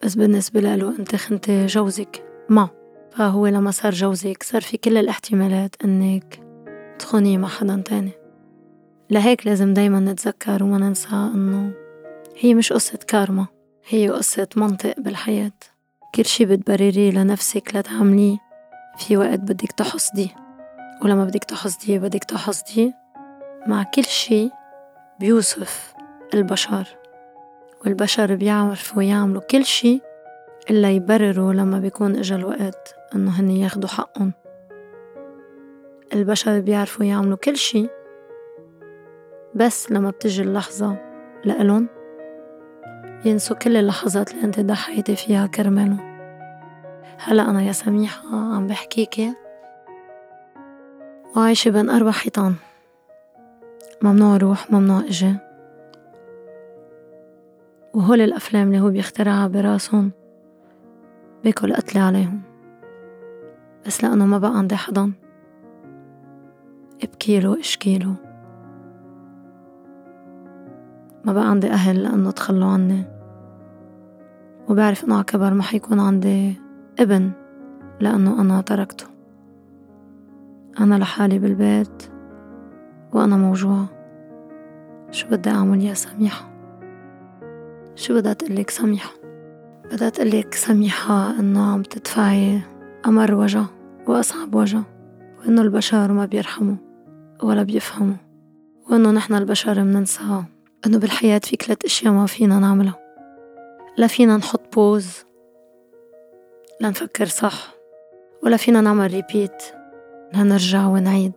[0.04, 2.24] بس بالنسبة له أنت خنتي جوزك.
[2.50, 2.70] ما.
[3.12, 6.47] فهو لما صار جوزك صار في كل الاحتمالات أنك
[7.00, 8.12] تخوني مع حدا تاني.
[9.10, 11.72] لهيك لازم دايما نتذكر وما ننسى أنه
[12.40, 13.48] هي مش قصة كارما
[13.88, 15.52] هي قصة منطق بالحياة.
[16.16, 18.38] كل شي بتبرريه لنفسك لتعمليه.
[18.98, 20.36] في وقت بدك تحصديه.
[21.04, 22.94] ولما بدك تحصديه بدك تحصديه
[23.68, 24.50] مع كل شي
[25.20, 25.94] بيوصف
[26.34, 26.88] البشر.
[27.86, 30.02] والبشر بيعرفوا يعملوا كل شي
[30.70, 34.34] إلا يبرروا لما بيكون إجا الوقت إنه هن ياخدوا حقهم.
[36.14, 37.88] البشر بيعرفوا يعملوا كل شي.
[39.56, 40.98] بس لما بتجي اللحظة
[41.46, 41.88] لإلن
[43.26, 45.98] ينسوا كل اللحظات اللي انت ضحيتي فيها كرماله
[47.18, 49.34] هلا أنا يا سميحة عم بحكيكي
[51.36, 52.56] وعايشة بين أربع حيطان.
[54.02, 55.36] ممنوع روح ممنوع إجي.
[57.94, 60.12] وهول الأفلام اللي هو بيخترعها براسهم
[61.44, 62.42] باكل قتلي عليهم.
[63.86, 65.14] بس لأنه ما بقى عندي حضن.
[67.04, 68.16] ابكيله اشكيله
[71.26, 73.04] ما بقى عندي أهل لأنه تخلوا عني.
[74.70, 76.56] وبعرف إنه عكبر ما حيكون عندي
[77.00, 77.32] ابن
[78.00, 79.06] لأنه أنا تركته.
[80.80, 82.04] أنا لحالي بالبيت
[83.14, 83.86] وأنا موجوعة
[85.12, 86.50] شو بدي أعمل يا سميحة؟
[87.96, 89.12] شو بدها تقلك سميحة؟
[89.92, 92.62] بدها تقلك سميحة إنه عم تدفعي
[93.06, 93.64] أمر وجع
[94.08, 94.82] وأصعب وجع
[95.40, 96.87] وإنه البشر ما بيرحموا.
[97.44, 98.16] ولا بيفهموا.
[98.90, 100.44] وإنه نحن البشر مننسى
[100.86, 103.00] إنه بالحياة في ثلاث أشياء ما فينا نعملها.
[103.98, 105.08] لا فينا نحط بوز
[106.82, 107.74] لنفكر صح.
[108.44, 109.64] ولا فينا نعمل repeat
[110.34, 111.34] لنرجع ونعيد.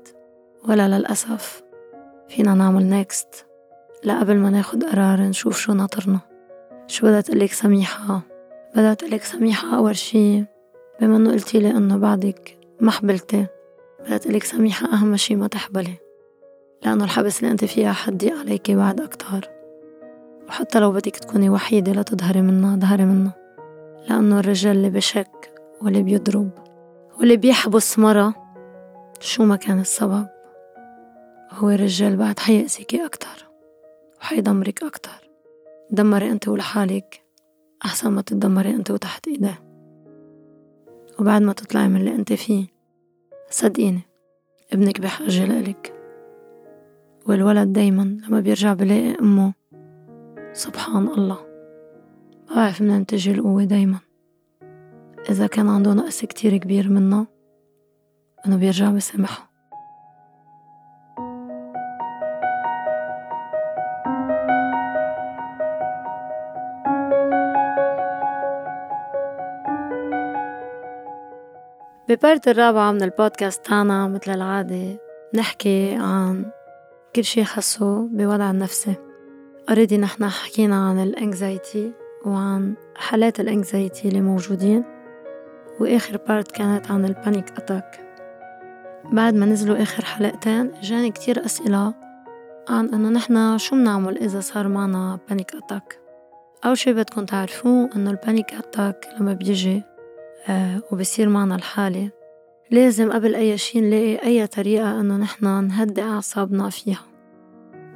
[0.68, 1.62] ولا للأسف
[2.28, 3.46] فينا نعمل next
[4.04, 6.20] لا قبل ما ناخد قرار نشوف شو ناطرنا.
[6.86, 8.20] شو بدها تقلك سميحة؟
[8.76, 10.44] بدها تقلك سميحة أول شي.
[11.00, 12.90] بما إنه قلتيلي إنه بعدك ما
[14.04, 15.94] تقلك سميحة أهم شي ما تحبلي
[16.84, 19.50] لأنه الحبس اللي أنت فيها حدي عليكي بعد أكتر.
[20.48, 23.34] وحتى لو بدك تكوني وحيدة لا تظهري منها ظهري منها.
[24.08, 26.50] لأنه الرجال اللي بشك واللي بيضرب
[27.18, 28.34] واللي بيحبس مرة
[29.20, 30.26] شو ما كان السبب
[31.50, 33.48] هو الرجال بعد حيأذيكي أكتر
[34.20, 35.30] وحيدمرك أكتر.
[35.90, 37.22] دمري أنت ولحالك
[37.84, 39.62] أحسن ما تتدمري أنت وتحت إيديه.
[41.18, 42.66] وبعد ما تطلعي من اللي أنت فيه
[43.50, 44.00] صدقيني
[44.72, 45.94] ابنك بحاجة لإلك.
[47.26, 49.54] والولد دايما لما بيرجع بلاقي أمه.
[50.52, 51.38] سبحان الله.
[52.56, 53.98] بعرف منين تجي القوة دايما.
[55.30, 57.26] إذا كان عنده نقص كتير كبير منها
[58.46, 59.49] إنه بيرجع بسامحها
[72.10, 74.98] ببارت الرابعة من البودكاست تاعنا مثل العادة
[75.34, 76.44] نحكي عن
[77.16, 78.94] كل شي خصو بوضع النفسي
[79.68, 81.92] already نحنا حكينا عن ال anxiety
[82.26, 84.84] وعن حالات ال anxiety اللي موجودين
[85.80, 88.00] وآخر part كانت عن ال panic attack
[89.12, 91.94] بعد ما نزلوا آخر حلقتين جاني كتير أسئلة
[92.68, 95.98] عن إنه نحنا شو بنعمل إذا صار معنا panic attack
[96.64, 99.82] أول شي بدكم تعرفوه إنه ال panic attack لما بيجي
[100.92, 102.10] وبصير معنا الحالة.
[102.70, 107.02] لازم قبل أي شي نلاقي أي طريقة إنه نحنا نهدي أعصابنا فيها.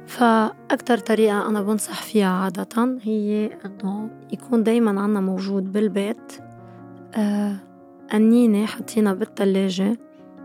[0.07, 6.33] فأكتر طريقة أنا بنصح فيها عادة هي إنه يكون دايما عنا موجود بالبيت.
[7.15, 7.55] آه
[8.11, 9.97] قنينة حطينا بالتلاجة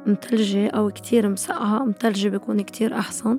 [0.06, 3.38] متلجة أو كتير مسقعة متلجة بيكون كتير أحسن.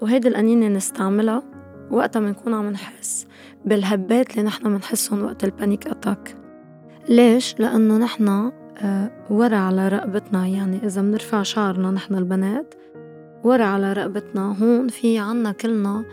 [0.00, 1.42] وهيدي القنينة نستعملها
[1.90, 3.26] وقتها بنكون عم نحس
[3.64, 6.41] بالهبات اللي نحنا بنحسهم وقت البانيك أتاك.
[7.08, 12.74] ليش؟ لأنه نحنا آه، ورا على رقبتنا يعني إذا بنرفع شعرنا نحن البنات
[13.44, 16.04] ورا على رقبتنا هون في عنا كلنا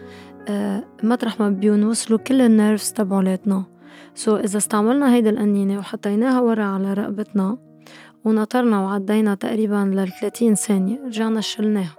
[0.47, 3.63] آه، مطرح ما بينوصلوا كل ال nerves تبعولاتنا
[4.15, 7.57] so so إذا استعملنا هيدي القنينة وحطيناها ورا على رقبتنا
[8.25, 11.95] ونطرنا وعدينا تقريبا لل 30 ثانية رجعنا شلناها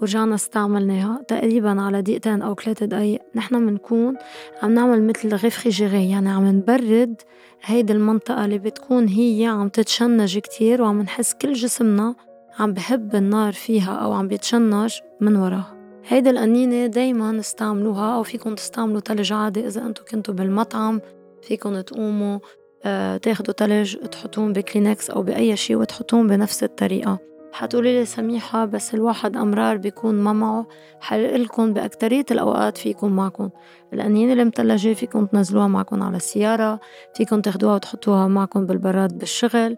[0.00, 4.16] ورجعنا استعملناها تقريبا على دقيقتين أو ثلاثة دقايق نحن بنكون
[4.62, 7.22] عم نعمل مثل refrigerate يعني عم نبرد
[7.64, 12.14] هيدي المنطقة اللي بتكون هي عم تتشنج كتير وعم نحس كل جسمنا
[12.58, 15.76] عم بهب النار فيها أو عم بيتشنج من وراها.
[16.08, 21.00] هيدي القنينة دايما استعملوها أو فيكم تستعملوا تلج عادي إذا أنتو كنتوا بالمطعم.
[21.42, 22.38] فيكم تقوموا
[22.84, 27.18] آه تاخدوا تلج تحطوهم بكلينكس أو بأي شي وتحطوهم بنفس الطريقة.
[27.52, 30.66] حتقولي لي سميحة بس الواحد أمرار بيكون ما معه.
[31.00, 33.50] حقلكن بأكترية الأوقات فيكم معكم
[33.92, 36.80] القنينة المتلجة فيكم تنزلوها معكم على السيارة
[37.14, 39.76] فيكم تاخدوها وتحطوها معكم بالبراد بالشغل.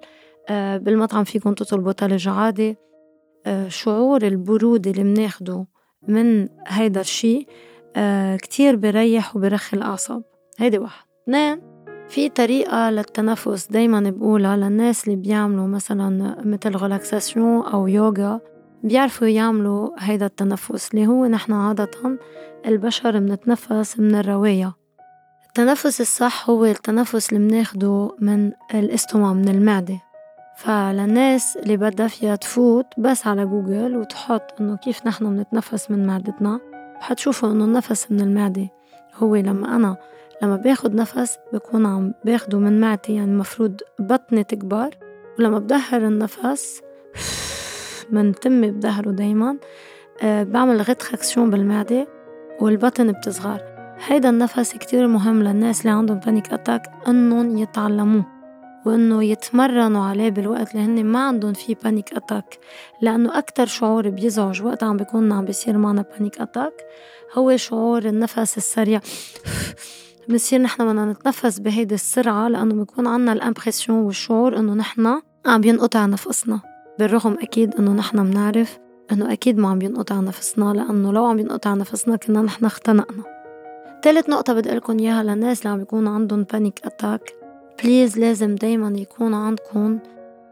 [0.48, 2.76] آه بالمطعم فيكم تطلبوا تلج عادي.
[3.46, 5.66] آه شعور البرودة اللي مناخده
[6.08, 7.46] من هيدا الشي
[7.96, 10.22] آه كتير بريح وبرخي الأعصاب.
[10.58, 11.04] هيدي واحد.
[11.22, 11.73] اثنين
[12.14, 18.40] في طريقة للتنفس دايما بقولها للناس اللي بيعملوا مثلا مثل غلاكساسيون أو يوغا
[18.82, 21.90] بيعرفوا يعملوا هيدا التنفس اللي هو نحن عادة
[22.66, 24.72] البشر منتنفس من الرواية
[25.46, 30.00] التنفس الصح هو التنفس اللي مناخده من الاستوما من المعدة.
[30.56, 36.60] فللناس اللي بدها فيها تفوت بس على جوجل وتحط إنه كيف نحن منتنفس من معدتنا
[37.00, 38.68] حتشوفوا إنه النفس من المعدة.
[39.14, 39.96] هو لما أنا
[40.42, 44.90] لما باخد نفس بكون عم باخده من معدتي يعني المفروض بطني تكبر.
[45.38, 46.80] ولما بضهر النفس
[48.10, 49.56] من تمي بضهره دايما
[50.22, 52.08] أه بعمل rétraction بالمعدة
[52.60, 53.60] والبطن بتصغر.
[54.06, 58.24] هيدا النفس كتير مهم للناس اللي عندهم panic attack إنهم يتعلموه
[58.86, 62.58] وإنه يتمرنوا عليه بالوقت اللي هن ما عندهم فيه panic attack
[63.00, 66.72] لأنه أكتر شعور بيزعج وقت عم بيكون عم بيصير معنا panic attack
[67.34, 69.00] هو شعور النفس السريع.
[70.28, 75.60] بنصير نحن بدنا نتنفس بهيدي السرعة لأنه بيكون عنا ال impression والشعور إنه نحن عم
[75.60, 76.60] بينقطع نفسنا.
[76.98, 78.78] بالرغم أكيد إنه نحن بنعرف
[79.12, 83.22] إنه أكيد ما عم بينقطع نفسنا لأنه لو عم بينقطع نفسنا كنا نحن اختنقنا.
[84.02, 87.34] تالت نقطة بدي لكم إياها للناس اللي عم بيكون عندهم panic attack
[87.82, 89.98] please لازم دايما يكون عندكم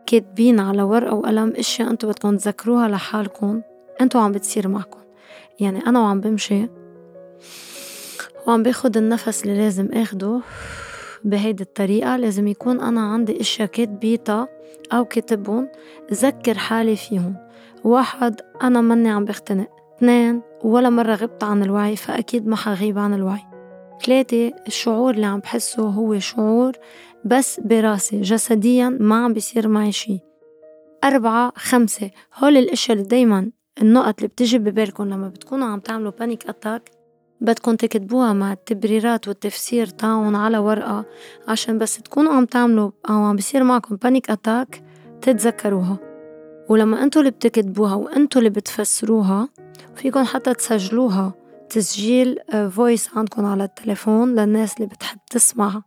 [0.06, 3.60] كاتبين على ورقة وقلم إشياء انتو بدكم تذكروها لحالكم.
[4.00, 4.98] انتو عم بتصير معكم.
[5.60, 6.68] يعني أنا وعم بمشي
[8.46, 10.40] وعم باخد النفس اللي لازم آخده
[11.24, 12.16] بهيدي الطريقة.
[12.16, 14.48] لازم يكون أنا عندي أشياء كاتبيتا
[14.92, 15.68] أو كاتبهم
[16.12, 17.36] ذكر حالي فيهم.
[17.84, 23.14] واحد أنا مني عم بختنق اثنين ولا مرة غبت عن الوعي فأكيد ما حغيب عن
[23.14, 23.42] الوعي.
[24.06, 26.72] ثلاثة الشعور اللي عم بحسه هو شعور
[27.24, 30.20] بس براسي جسديا ما عم بيصير معي شي.
[31.04, 32.10] أربعة خمسة.
[32.38, 33.50] هول الأشياء اللي دايما
[33.82, 37.01] النقط اللي بتجي ببالكم لما بتكونوا عم تعملوا panic attack
[37.42, 41.04] بدكن تكتبوها مع التبريرات والتفسير تاعون على ورقة
[41.48, 44.82] عشان بس تكونوا عم تعملوا أو عم بيصير معكم panic attack
[45.20, 45.98] تتذكروها.
[46.68, 49.48] ولما انتو اللي بتكتبوها وانتو اللي بتفسروها
[49.94, 51.32] فيكن حتى تسجلوها
[51.70, 52.38] تسجيل
[52.70, 55.82] voice آه، عندكم على التليفون للناس اللي بتحب تسمع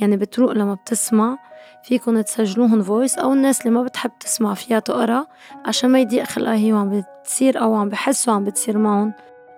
[0.00, 1.38] يعني بتروق لما بتسمع
[1.84, 5.26] فيكن تسجلوهن voice أو الناس اللي ما بتحب تسمع فيها تقرأ
[5.64, 9.12] عشان ما يضيق خلقها هي وعم بتصير أو عم بحسوا عم بتصير معهم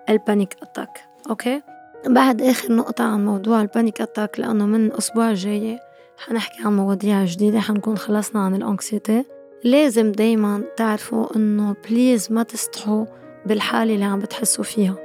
[0.09, 1.61] ال panic attack okay.
[2.07, 5.79] بعد آخر نقطة عن موضوع ال panic attack لأنه من الأسبوع الجاي
[6.17, 9.25] حنحكي عن مواضيع جديدة حنكون خلصنا عن ال anxiety.
[9.63, 13.05] لازم دايما تعرفوا إنه please ما تستحوا
[13.45, 14.95] بالحالة اللي عم بتحسوا فيها.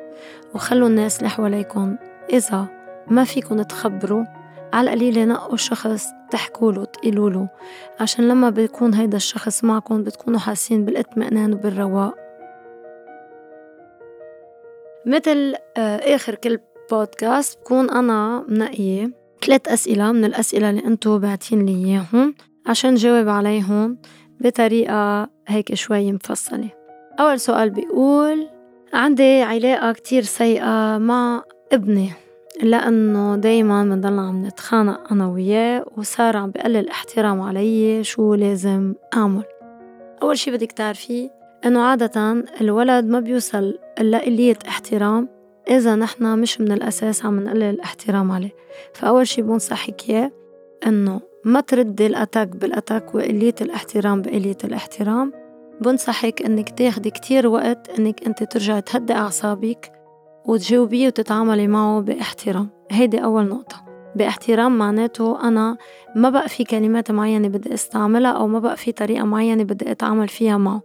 [0.54, 1.96] وخلوا الناس اللي حواليكم
[2.32, 2.66] إذا
[3.10, 4.24] ما فيكم تخبروا
[4.72, 7.48] على القليل نقوا شخص تحكوا له تقولوا له.
[8.00, 12.27] عشان لما بيكون هيدا الشخص معكم بتكونوا حاسين بالإطمئنان وبالرواق.
[15.08, 16.58] مثل آه، آخر كل
[16.90, 19.10] بودكاست بكون أنا منقية
[19.46, 22.34] ثلاث أسئلة من الأسئلة اللي أنتو بعتين لي إياهم
[22.66, 23.98] عشان جاوب عليهم
[24.40, 26.70] بطريقة هيك شوي مفصلة.
[27.20, 28.48] أول سؤال بيقول
[28.92, 32.12] عندي علاقة كتير سيئة مع ابني
[32.62, 39.44] لأنه دايما بنضلنا عم نتخانق أنا وياه وصار عم بقلل احترام علي شو لازم أعمل.
[40.22, 41.30] أول شي بدك تعرفيه
[41.66, 45.28] إنه عادة الولد ما بيوصل لقلية احترام
[45.68, 48.54] إذا نحنا مش من الأساس عم نقلل الاحترام عليه.
[48.94, 50.32] فأول شي بنصحك إياه
[50.86, 55.32] إنه ما تردي الأتاك بالأتاك وقلية الاحترام بقلية الاحترام.
[55.80, 59.92] بنصحك إنك تاخدي كتير وقت إنك أنت ترجعي تهدي أعصابك
[60.46, 62.68] وتجاوبيه وتتعاملي معه باحترام.
[62.90, 63.88] هيدي أول نقطة.
[64.16, 65.76] باحترام معناته أنا
[66.16, 70.28] ما بقى في كلمات معينة بدي أستعملها أو ما بقى في طريقة معينة بدي أتعامل
[70.28, 70.82] فيها معه.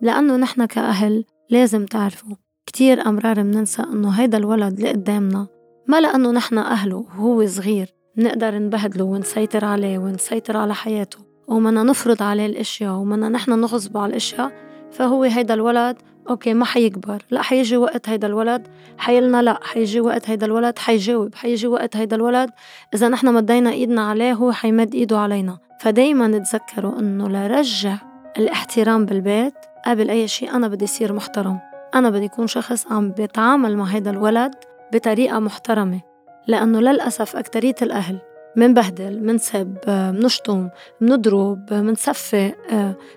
[0.00, 2.36] لأنه نحن كأهل لازم تعرفوا
[2.66, 5.46] كتير أمرار مننسى إنه هيدا الولد اللي قدامنا
[5.86, 7.94] ما لأنه نحن أهله وهو صغير.
[8.16, 11.18] نقدر نبهدله ونسيطر عليه ونسيطر على حياته.
[11.48, 14.52] ومنا نفرض عليه الأشياء ومنا نحن نغصبه على الأشياء
[14.92, 15.96] فهو هيدا الولد
[16.30, 17.22] أوكي ما حيكبر.
[17.30, 21.34] لا حيجي وقت هيدا الولد حيلنا لا حيجي وقت هيدا الولد حيجاوب.
[21.34, 22.50] حيجي وقت هيدا الولد
[22.94, 25.58] إذا نحن مدينا إيدنا عليه هو حيمد إيده علينا.
[25.80, 27.96] فدايما تذكروا إنه لرجع
[28.38, 29.54] الاحترام بالبيت
[29.86, 31.71] قبل أي شيء أنا بدي صير محترم.
[31.94, 34.54] أنا بدي أكون شخص عم بيتعامل مع هيدا الولد
[34.92, 36.00] بطريقة محترمة
[36.48, 38.18] لأنه للأسف أكترية الأهل
[38.56, 40.68] منبهدل منسب منشطم
[41.00, 42.54] منضرب منصفق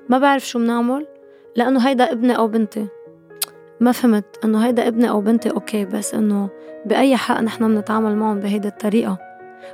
[0.09, 1.07] ما بعرف شو منعمل
[1.55, 2.87] لأنه هيدا ابني أو بنتي
[3.79, 6.49] ما فهمت إنه هيدا ابني أو بنتي أوكي بس إنه
[6.85, 9.17] بأي حق نحن بنتعامل معهم بهيدي الطريقة.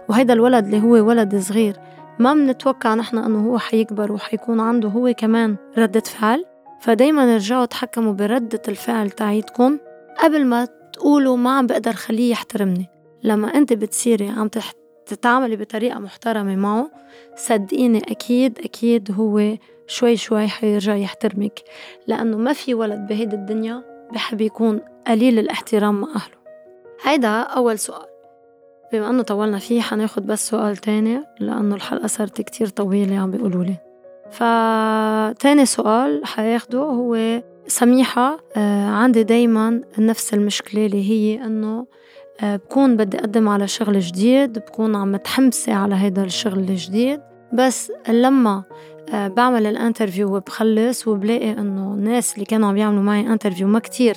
[0.09, 1.75] وهيدا الولد اللي هو ولد صغير
[2.19, 6.45] ما منتوقع نحن إنه هو حيكبر وحيكون عنده هو كمان ردة فعل.
[6.81, 9.79] فدايما رجعوا تحكموا بردة الفعل تاعيتكم.
[10.19, 12.89] قبل ما تقولوا ما عم بقدر خليه يحترمني.
[13.23, 14.49] لما أنت بتصيري عم
[15.05, 16.91] تتعاملي بطريقة محترمة معه
[17.35, 19.57] صدقيني أكيد أكيد هو
[19.87, 21.59] شوي شوي حيرجع يحترمك.
[22.07, 26.41] لأنه ما في ولد بهيدي الدنيا بحب يكون قليل الاحترام مع أهله.
[27.03, 28.07] هيدا أول سؤال.
[28.93, 33.63] بما أنه طولنا فيه حناخد بس سؤال تاني لأنه الحلقة صارت كتير طويلة عم بيقولوا
[33.63, 33.90] لي.
[34.31, 41.87] فتاني سؤال حياخده هو سميحة آه عندي دايما نفس المشكلة اللي هي أنه
[42.41, 47.21] آه بكون بدي أقدم على شغل جديد بكون عم متحمسة على هيدا الشغل الجديد
[47.53, 48.63] بس لما
[49.13, 53.79] آه بعمل ال interview وبخلص وبلاقي إنه الناس اللي كانوا عم يعملوا معي interview ما
[53.79, 54.15] كتير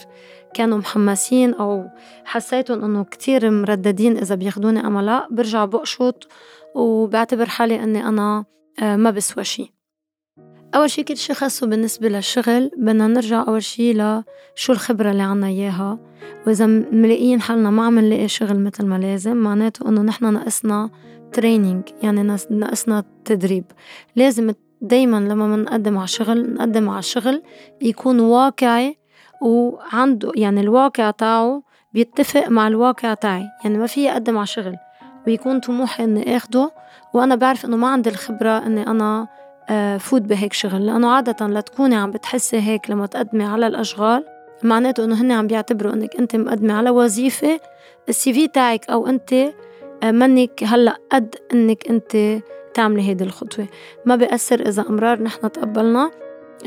[0.55, 1.85] كانوا محمسين أو
[2.25, 6.29] حسيتهم إنه كتير مترددين إذا بياخدوني ام لا برجع بقشط
[6.75, 8.45] وبعتبر حالي إني أنا
[8.83, 9.75] ما بسوى شي.
[10.75, 15.47] أول شي كل شي خاصه بالنسبة للشغل بدنا نرجع أول شي لشو الخبرة اللي عنا
[15.47, 15.99] إياها.
[16.47, 20.91] وإذا ملاقيين حالنا ما عم نلاقي شغل مثل ما لازم معناته إنه نحن ناقصنا
[21.33, 23.65] training يعني ناقصنا تدريب.
[24.17, 27.43] لازم دايما لما بنقدم على شغل نقدم على شغل
[27.83, 28.99] يكون واقعي
[29.43, 31.63] وعنده يعني الواقع تاعه
[31.93, 33.47] بيتفق مع الواقع تاعي.
[33.65, 34.77] يعني ما في أقدم على شغل
[35.27, 36.71] ويكون طموحي إني آخده
[37.15, 39.29] وأنا بعرف إنه ما عندي الخبرة إني أنا
[39.99, 40.87] فوت بهيك شغل.
[40.87, 44.25] لأنه عادة لتكوني عم بتحسي هيك لما تقدمي على الأشغال
[44.63, 47.61] معناته إنه هن عم بيعتبروا إنك أنت مقدمة على وظيفة
[48.09, 49.33] السي في تاعك أو أنت
[50.03, 52.43] آه، منك هلأ قد إنك أنت
[52.75, 53.67] تعملي هيدي الخطوة.
[54.07, 56.11] ما بيأثر إذا أمرار نحن تقبلنا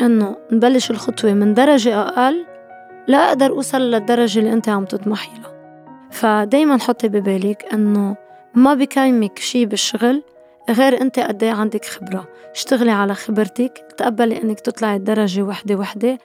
[0.01, 2.45] إنه نبلش الخطوة من درجة أقل
[3.07, 5.57] لا أقدر أوصل للدرجة اللي أنت عم تطمحي لها
[6.11, 8.15] فدايما حطي ببالك إنه
[8.53, 10.23] ما بكلمك شي بالشغل.
[10.70, 12.28] غير أنت قد إيه عندك خبرة.
[12.55, 16.18] اشتغلي على خبرتك تقبلي إنك تطلعي درجة وحدة وحدة.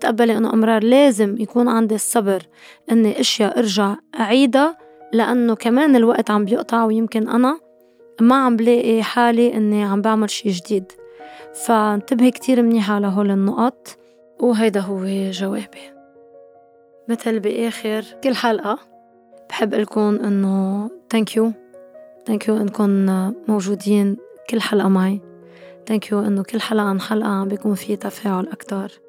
[0.00, 2.42] تقبلي إنه أمرار لازم يكون عندي الصبر
[2.92, 4.76] إني أشياء أرجع أعيدها
[5.12, 7.60] لأنه كمان الوقت عم بيقطع ويمكن أنا
[8.20, 10.92] ما عم بلاقي حالي إني عم بعمل شي جديد.
[11.66, 13.98] فانتبهي كتير منيح على هول النقط
[14.40, 15.96] وهيدا هو جوابي.
[17.08, 18.78] مثل بآخر كل حلقة
[19.48, 21.52] بحب لكم إنه thank you
[22.26, 23.06] thank you إنكم
[23.48, 24.16] موجودين
[24.50, 25.20] كل حلقة معي.
[25.86, 29.00] thank you إنه كل حلقة عن حلقة عم بيكون في تفاعل أكتر.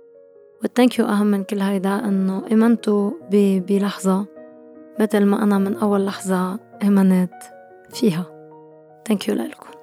[0.62, 4.26] وال thank you أهم من كل هيدا إنه إمنتوا بلحظة
[5.00, 7.34] مثل ما أنا من أول لحظة آمنت
[7.90, 8.26] فيها.
[9.08, 9.77] ثانك يو لكم